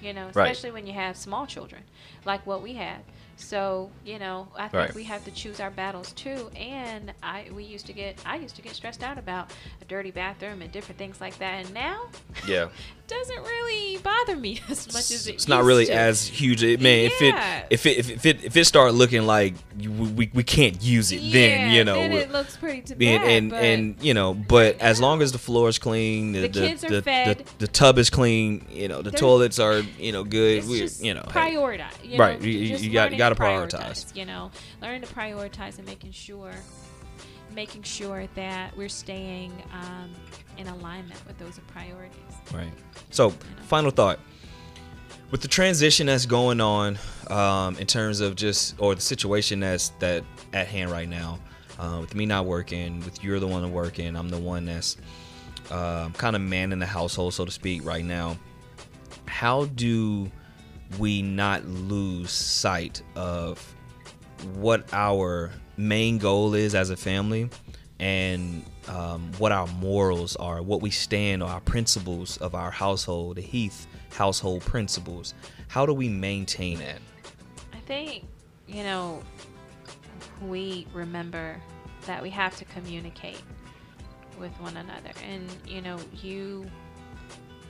You 0.00 0.12
know, 0.12 0.26
especially 0.26 0.70
right. 0.70 0.74
when 0.74 0.86
you 0.88 0.94
have 0.94 1.16
small 1.16 1.46
children 1.46 1.82
like 2.24 2.44
what 2.46 2.62
we 2.62 2.74
had. 2.74 3.02
So 3.36 3.90
you 4.04 4.18
know, 4.18 4.48
I 4.56 4.68
think 4.68 4.74
right. 4.74 4.94
we 4.94 5.04
have 5.04 5.24
to 5.24 5.30
choose 5.30 5.60
our 5.60 5.70
battles 5.70 6.12
too. 6.12 6.50
And 6.56 7.12
I 7.22 7.48
we 7.52 7.64
used 7.64 7.86
to 7.86 7.92
get 7.92 8.18
I 8.24 8.36
used 8.36 8.56
to 8.56 8.62
get 8.62 8.74
stressed 8.74 9.02
out 9.02 9.18
about 9.18 9.50
a 9.80 9.84
dirty 9.84 10.10
bathroom 10.10 10.62
and 10.62 10.70
different 10.72 10.98
things 10.98 11.20
like 11.20 11.38
that. 11.38 11.64
And 11.64 11.74
now, 11.74 12.08
yeah, 12.46 12.68
doesn't 13.12 13.42
really 13.42 13.98
bother 13.98 14.36
me 14.36 14.60
as 14.68 14.86
much 14.92 15.10
as 15.10 15.10
it. 15.10 15.12
Used 15.12 15.26
to. 15.26 15.32
It's 15.34 15.48
not 15.48 15.64
really 15.64 15.86
to. 15.86 15.92
as 15.92 16.26
huge. 16.26 16.62
Man, 16.62 16.80
yeah. 16.82 17.06
if 17.06 17.22
it 17.22 17.34
if 17.70 17.86
it 17.86 17.98
if 17.98 18.26
it 18.26 18.44
if 18.44 18.56
it 18.56 18.64
start 18.64 18.94
looking 18.94 19.26
like 19.26 19.54
we, 19.76 20.30
we 20.32 20.42
can't 20.42 20.82
use 20.82 21.12
it, 21.12 21.20
yeah, 21.20 21.32
then 21.32 21.72
you 21.72 21.84
know 21.84 21.94
then 21.94 22.12
it 22.12 22.30
looks 22.30 22.56
pretty 22.56 22.82
to 22.82 22.94
bad. 22.94 23.22
And 23.22 23.52
and, 23.52 23.52
and 23.52 24.02
you 24.02 24.14
know, 24.14 24.34
but 24.34 24.80
as 24.80 25.00
long 25.00 25.22
as 25.22 25.32
the 25.32 25.38
floor 25.38 25.68
is 25.68 25.78
clean, 25.78 26.32
the, 26.32 26.42
the, 26.42 26.48
the 26.48 26.68
kids 26.68 26.82
the, 26.82 26.98
are 26.98 27.02
fed, 27.02 27.38
the, 27.38 27.66
the, 27.66 27.68
tub 27.68 27.98
is 27.98 28.10
clean, 28.10 28.66
you 28.70 28.88
know, 28.88 29.02
the 29.02 29.10
toilets 29.10 29.58
are 29.58 29.80
you 29.98 30.12
know 30.12 30.24
good. 30.24 30.66
We 30.66 30.88
you 31.00 31.14
know 31.14 31.22
prioritize. 31.22 31.90
You 32.02 32.18
know, 32.18 32.24
right, 32.24 32.40
you, 32.40 32.50
you 32.50 32.90
got 32.90 33.16
got 33.22 33.36
to 33.36 33.42
prioritize. 33.42 34.06
prioritize. 34.06 34.16
You 34.16 34.26
know, 34.26 34.50
learning 34.80 35.02
to 35.02 35.08
prioritize 35.08 35.78
and 35.78 35.86
making 35.86 36.12
sure 36.12 36.52
making 37.54 37.82
sure 37.82 38.26
that 38.34 38.76
we're 38.76 38.88
staying 38.88 39.52
um, 39.72 40.10
in 40.58 40.66
alignment 40.68 41.20
with 41.26 41.38
those 41.38 41.60
priorities. 41.68 42.16
Right. 42.52 42.72
So, 43.10 43.28
you 43.28 43.34
know? 43.34 43.62
final 43.62 43.90
thought. 43.90 44.18
With 45.30 45.40
the 45.40 45.48
transition 45.48 46.06
that's 46.06 46.26
going 46.26 46.60
on 46.60 46.98
um, 47.28 47.76
in 47.78 47.86
terms 47.86 48.20
of 48.20 48.36
just, 48.36 48.74
or 48.78 48.94
the 48.94 49.00
situation 49.00 49.60
that's 49.60 49.90
that 49.98 50.24
at 50.52 50.66
hand 50.66 50.90
right 50.90 51.08
now, 51.08 51.38
uh, 51.78 51.98
with 52.00 52.14
me 52.14 52.26
not 52.26 52.44
working, 52.44 53.00
with 53.00 53.22
you're 53.24 53.40
the 53.40 53.46
one 53.46 53.70
working, 53.72 54.14
I'm 54.14 54.28
the 54.28 54.38
one 54.38 54.66
that's 54.66 54.98
uh, 55.70 56.10
kind 56.10 56.36
of 56.36 56.42
manning 56.42 56.78
the 56.78 56.86
household, 56.86 57.32
so 57.32 57.44
to 57.44 57.50
speak, 57.50 57.84
right 57.84 58.04
now. 58.04 58.36
How 59.26 59.64
do 59.66 60.30
we 60.98 61.22
not 61.22 61.64
lose 61.66 62.30
sight 62.30 63.02
of 63.14 63.74
what 64.54 64.92
our 64.92 65.50
main 65.76 66.18
goal 66.18 66.54
is 66.54 66.74
as 66.74 66.90
a 66.90 66.96
family 66.96 67.48
and 67.98 68.64
um, 68.88 69.30
what 69.38 69.52
our 69.52 69.66
morals 69.68 70.34
are, 70.36 70.60
what 70.60 70.82
we 70.82 70.90
stand, 70.90 71.42
on, 71.42 71.50
our 71.50 71.60
principles 71.60 72.36
of 72.38 72.54
our 72.54 72.70
household, 72.70 73.36
the 73.36 73.42
Heath 73.42 73.86
household 74.10 74.62
principles. 74.62 75.34
How 75.68 75.86
do 75.86 75.94
we 75.94 76.08
maintain 76.08 76.78
that? 76.78 76.98
I 77.72 77.78
think, 77.86 78.24
you 78.66 78.82
know, 78.82 79.22
we 80.42 80.86
remember 80.92 81.60
that 82.06 82.22
we 82.22 82.30
have 82.30 82.56
to 82.56 82.64
communicate 82.64 83.40
with 84.38 84.52
one 84.60 84.76
another. 84.76 85.10
And, 85.24 85.48
you 85.66 85.80
know, 85.80 85.98
you 86.22 86.68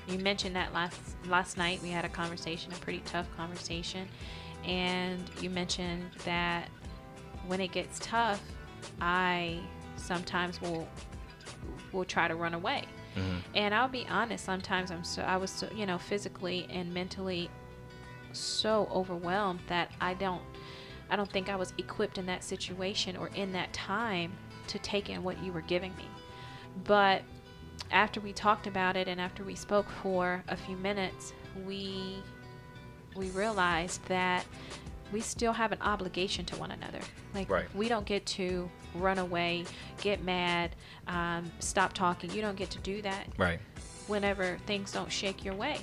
you 0.09 0.19
mentioned 0.19 0.57
that 0.57 0.73
last 0.73 1.01
last 1.27 1.57
night 1.57 1.81
we 1.83 1.89
had 1.89 2.05
a 2.05 2.09
conversation, 2.09 2.73
a 2.73 2.77
pretty 2.77 3.03
tough 3.07 3.27
conversation, 3.37 4.09
and 4.65 5.23
you 5.41 5.51
mentioned 5.51 6.11
that 6.25 6.69
when 7.47 7.61
it 7.61 7.73
gets 7.73 7.99
tough, 8.01 8.43
I 9.01 9.61
sometimes 9.97 10.61
will 10.61 10.89
will 11.93 12.05
try 12.05 12.29
to 12.29 12.35
run 12.35 12.55
away. 12.55 12.85
Mm-hmm. 13.17 13.39
And 13.55 13.75
I'll 13.75 13.89
be 13.89 14.07
honest, 14.09 14.45
sometimes 14.45 14.91
I'm 14.91 15.05
so 15.05 15.23
I 15.23 15.37
was 15.37 15.51
so, 15.51 15.69
you 15.75 15.87
know 15.87 15.99
physically 15.99 16.67
and 16.71 16.93
mentally 16.93 17.51
so 18.33 18.89
overwhelmed 18.91 19.61
that 19.69 19.91
I 20.01 20.15
don't 20.15 20.43
I 21.11 21.17
don't 21.17 21.31
think 21.31 21.49
I 21.49 21.57
was 21.57 21.75
equipped 21.79 22.19
in 22.19 22.27
that 22.27 22.43
situation 22.43 23.17
or 23.17 23.29
in 23.35 23.53
that 23.53 23.73
time 23.73 24.33
to 24.69 24.79
take 24.79 25.11
in 25.11 25.23
what 25.23 25.43
you 25.43 25.53
were 25.53 25.61
giving 25.61 25.95
me. 25.97 26.07
But 26.85 27.23
after 27.91 28.21
we 28.21 28.33
talked 28.33 28.67
about 28.67 28.97
it 28.97 29.09
and 29.09 29.21
after 29.21 29.45
we 29.45 29.55
spoke 29.55 29.87
for 30.03 30.43
a 30.49 30.57
few 30.57 30.77
minutes, 30.77 31.33
we 31.67 32.17
we 33.15 33.29
realized 33.31 34.03
that 34.07 34.47
we 35.13 35.21
still 35.21 35.53
have 35.53 35.73
an 35.73 35.79
obligation 35.83 36.45
to 36.47 36.57
one 36.57 36.71
another. 36.71 37.01
Like 37.35 37.51
right. 37.51 37.75
we 37.75 37.89
don't 37.89 38.07
get 38.07 38.25
to 38.27 38.71
run 38.95 39.19
away, 39.19 39.65
get 40.01 40.25
mad, 40.25 40.75
um, 41.07 41.51
stop 41.61 41.93
talking. 41.93 42.31
You 42.31 42.41
don't 42.41 42.57
get 42.57 42.71
to 42.71 42.79
do 42.79 43.03
that. 43.03 43.27
Right. 43.37 43.61
Whenever 44.07 44.59
things 44.67 44.93
don't 44.93 45.11
shake 45.11 45.45
your 45.45 45.55
way, 45.55 45.79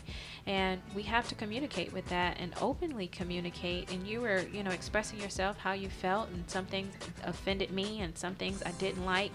and 0.46 0.82
we 0.96 1.04
have 1.04 1.28
to 1.30 1.36
communicate 1.36 1.94
with 1.94 2.08
that 2.10 2.38
and 2.40 2.54
openly 2.62 3.08
communicate. 3.08 3.92
And 3.92 4.08
you 4.08 4.22
were, 4.22 4.40
you 4.52 4.64
know, 4.64 4.72
expressing 4.72 5.20
yourself 5.20 5.58
how 5.58 5.74
you 5.74 5.90
felt, 5.90 6.30
and 6.30 6.50
some 6.50 6.66
things 6.66 6.94
offended 7.24 7.72
me, 7.72 8.02
and 8.02 8.18
some 8.18 8.36
things 8.36 8.64
I 8.66 8.72
didn't 8.72 9.06
like. 9.06 9.32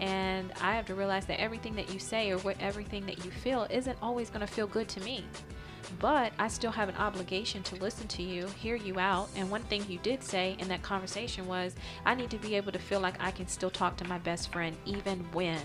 And 0.00 0.52
I 0.60 0.74
have 0.74 0.86
to 0.86 0.94
realize 0.94 1.26
that 1.26 1.40
everything 1.40 1.74
that 1.76 1.92
you 1.92 1.98
say 1.98 2.30
or 2.30 2.38
what 2.38 2.56
everything 2.60 3.06
that 3.06 3.24
you 3.24 3.30
feel 3.30 3.66
isn't 3.70 3.98
always 4.02 4.30
going 4.30 4.46
to 4.46 4.52
feel 4.52 4.66
good 4.66 4.88
to 4.88 5.00
me 5.00 5.24
but 6.00 6.32
I 6.38 6.48
still 6.48 6.70
have 6.70 6.88
an 6.88 6.96
obligation 6.96 7.62
to 7.64 7.76
listen 7.76 8.06
to 8.08 8.22
you, 8.22 8.46
hear 8.46 8.76
you 8.76 8.98
out. 8.98 9.28
And 9.36 9.50
one 9.50 9.62
thing 9.62 9.84
you 9.88 9.98
did 10.02 10.22
say 10.22 10.56
in 10.58 10.68
that 10.68 10.82
conversation 10.82 11.46
was, 11.46 11.74
I 12.04 12.14
need 12.14 12.30
to 12.30 12.38
be 12.38 12.54
able 12.56 12.72
to 12.72 12.78
feel 12.78 13.00
like 13.00 13.20
I 13.20 13.30
can 13.30 13.48
still 13.48 13.70
talk 13.70 13.96
to 13.98 14.04
my 14.06 14.18
best 14.18 14.52
friend 14.52 14.76
even 14.84 15.20
when 15.32 15.60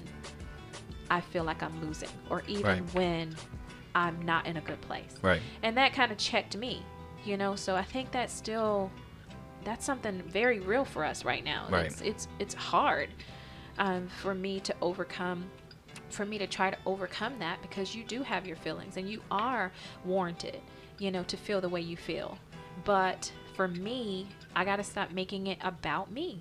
I 1.09 1.21
feel 1.21 1.43
like 1.43 1.61
I'm 1.61 1.81
losing 1.81 2.09
or 2.29 2.43
even 2.47 2.63
right. 2.63 2.93
when 2.93 3.35
I'm 3.95 4.21
not 4.23 4.45
in 4.45 4.57
a 4.57 4.61
good 4.61 4.81
place. 4.81 5.15
Right. 5.21 5.41
And 5.61 5.77
that 5.77 5.93
kind 5.93 6.11
of 6.11 6.17
checked 6.17 6.57
me, 6.57 6.83
you 7.25 7.37
know. 7.37 7.55
So 7.55 7.75
I 7.75 7.83
think 7.83 8.11
that's 8.11 8.33
still 8.33 8.91
that's 9.63 9.85
something 9.85 10.21
very 10.23 10.59
real 10.59 10.85
for 10.85 11.03
us 11.03 11.23
right 11.23 11.43
now. 11.43 11.67
Right. 11.69 11.85
It's 11.85 12.01
it's, 12.01 12.27
it's 12.39 12.53
hard 12.53 13.09
um, 13.77 14.07
for 14.21 14.33
me 14.33 14.59
to 14.61 14.75
overcome 14.81 15.45
for 16.09 16.25
me 16.25 16.37
to 16.37 16.45
try 16.45 16.69
to 16.69 16.77
overcome 16.85 17.33
that 17.39 17.61
because 17.61 17.95
you 17.95 18.03
do 18.03 18.21
have 18.21 18.45
your 18.45 18.55
feelings 18.55 18.97
and 18.97 19.09
you 19.09 19.19
are 19.31 19.71
warranted, 20.05 20.59
you 20.99 21.09
know, 21.09 21.23
to 21.23 21.35
feel 21.35 21.59
the 21.59 21.69
way 21.69 21.81
you 21.81 21.97
feel. 21.97 22.37
But 22.85 23.31
for 23.55 23.67
me, 23.67 24.27
I 24.55 24.63
got 24.63 24.75
to 24.75 24.83
stop 24.83 25.11
making 25.11 25.47
it 25.47 25.57
about 25.63 26.11
me. 26.11 26.39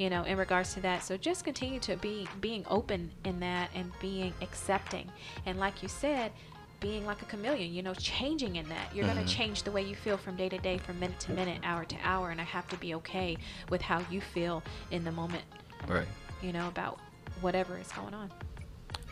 You 0.00 0.08
know, 0.08 0.22
in 0.24 0.38
regards 0.38 0.72
to 0.72 0.80
that. 0.80 1.04
So 1.04 1.18
just 1.18 1.44
continue 1.44 1.78
to 1.80 1.94
be 1.94 2.26
being 2.40 2.64
open 2.70 3.10
in 3.26 3.38
that 3.40 3.68
and 3.74 3.92
being 4.00 4.32
accepting. 4.40 5.06
And 5.44 5.58
like 5.58 5.82
you 5.82 5.90
said, 5.90 6.32
being 6.80 7.04
like 7.04 7.20
a 7.20 7.26
chameleon, 7.26 7.74
you 7.74 7.82
know, 7.82 7.92
changing 7.92 8.56
in 8.56 8.66
that. 8.70 8.94
You're 8.94 9.04
Mhm. 9.04 9.12
going 9.14 9.26
to 9.26 9.30
change 9.30 9.62
the 9.64 9.70
way 9.70 9.82
you 9.82 9.94
feel 9.94 10.16
from 10.16 10.36
day 10.36 10.48
to 10.48 10.56
day, 10.56 10.78
from 10.78 10.98
minute 10.98 11.20
to 11.20 11.32
minute, 11.32 11.58
hour 11.62 11.84
to 11.84 11.96
hour. 12.02 12.30
And 12.30 12.40
I 12.40 12.44
have 12.44 12.66
to 12.68 12.78
be 12.78 12.94
okay 12.94 13.36
with 13.68 13.82
how 13.82 14.02
you 14.10 14.22
feel 14.22 14.62
in 14.90 15.04
the 15.04 15.12
moment, 15.12 15.44
Right. 15.86 16.08
you 16.40 16.54
know, 16.54 16.66
about 16.68 16.98
whatever 17.42 17.76
is 17.76 17.92
going 17.92 18.14
on. 18.14 18.30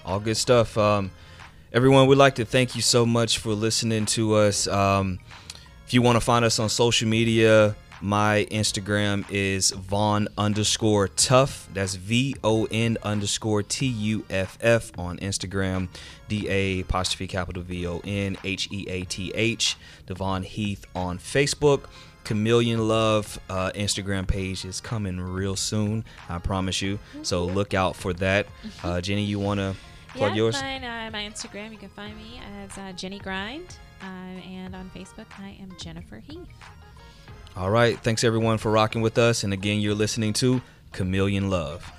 All 0.07 0.21
good 0.21 0.39
stuff. 0.39 0.79
Um, 0.79 1.11
everyone, 1.71 2.07
we'd 2.07 2.17
like 2.17 2.37
to 2.37 2.47
thank 2.47 2.75
you 2.75 2.81
so 2.81 3.05
much 3.05 3.37
for 3.37 3.53
listening 3.53 4.07
to 4.07 4.37
us. 4.37 4.67
Um, 4.67 5.19
if 5.85 5.93
you 5.93 6.01
want 6.01 6.17
to 6.17 6.21
find 6.23 6.47
us 6.47 6.59
on 6.59 6.71
social 6.71 7.09
media, 7.09 7.77
my 8.01 8.47
Instagram 8.51 9.25
is 9.31 9.71
Von 9.73 10.29
underscore 10.37 11.09
Tuff. 11.09 11.69
That's 11.73 11.95
V 11.97 12.35
O 12.45 12.67
N 12.71 12.97
underscore 13.03 13.63
T 13.63 13.87
U 13.87 14.25
F 14.31 14.59
F 14.61 14.97
on 14.99 15.19
Instagram. 15.19 15.89
D 16.29 16.49
A 16.49 16.81
apostrophe 16.81 17.27
capital 17.27 17.63
V 17.63 17.87
O 17.87 18.01
N 18.05 18.37
H 18.45 18.69
E 18.71 18.87
A 18.89 19.05
T 19.05 19.33
H. 19.35 19.77
Da'Von 20.07 20.45
Heath 20.45 20.85
on 20.95 21.19
Facebook. 21.19 21.85
Chameleon 22.25 22.87
Love 22.87 23.41
uh, 23.49 23.71
Instagram 23.75 24.29
page 24.29 24.65
is 24.67 24.81
coming 24.83 25.19
real 25.19 25.57
soon. 25.57 26.05
I 26.29 26.39
promise 26.39 26.83
you. 26.83 26.99
So 27.23 27.47
look 27.47 27.73
out 27.73 27.97
for 27.97 28.13
that. 28.15 28.47
Uh, 28.85 29.01
Jenny, 29.01 29.25
you 29.25 29.39
want 29.39 29.61
to 29.61 29.75
plug 30.09 30.33
yeah, 30.33 30.37
yours? 30.37 30.61
Mine, 30.61 30.85
uh, 30.85 31.09
my 31.11 31.23
Instagram, 31.23 31.73
you 31.73 31.79
can 31.79 31.89
find 31.89 32.15
me 32.19 32.41
as 32.63 32.77
uh, 32.77 32.93
Jenny 32.93 33.19
Grind. 33.19 33.79
Uh, 34.03 34.05
and 34.05 34.77
on 34.77 34.91
Facebook, 34.95 35.27
I 35.39 35.57
am 35.61 35.75
Jennifer 35.79 36.19
Heath. 36.19 36.47
All 37.59 37.71
right. 37.71 37.99
Thanks 37.99 38.23
everyone 38.23 38.59
for 38.59 38.71
rocking 38.71 39.03
with 39.03 39.19
us. 39.19 39.43
And 39.43 39.53
again, 39.53 39.81
you're 39.81 39.93
listening 39.93 40.33
to 40.35 40.63
Chameleon 40.93 41.51
Love. 41.51 41.98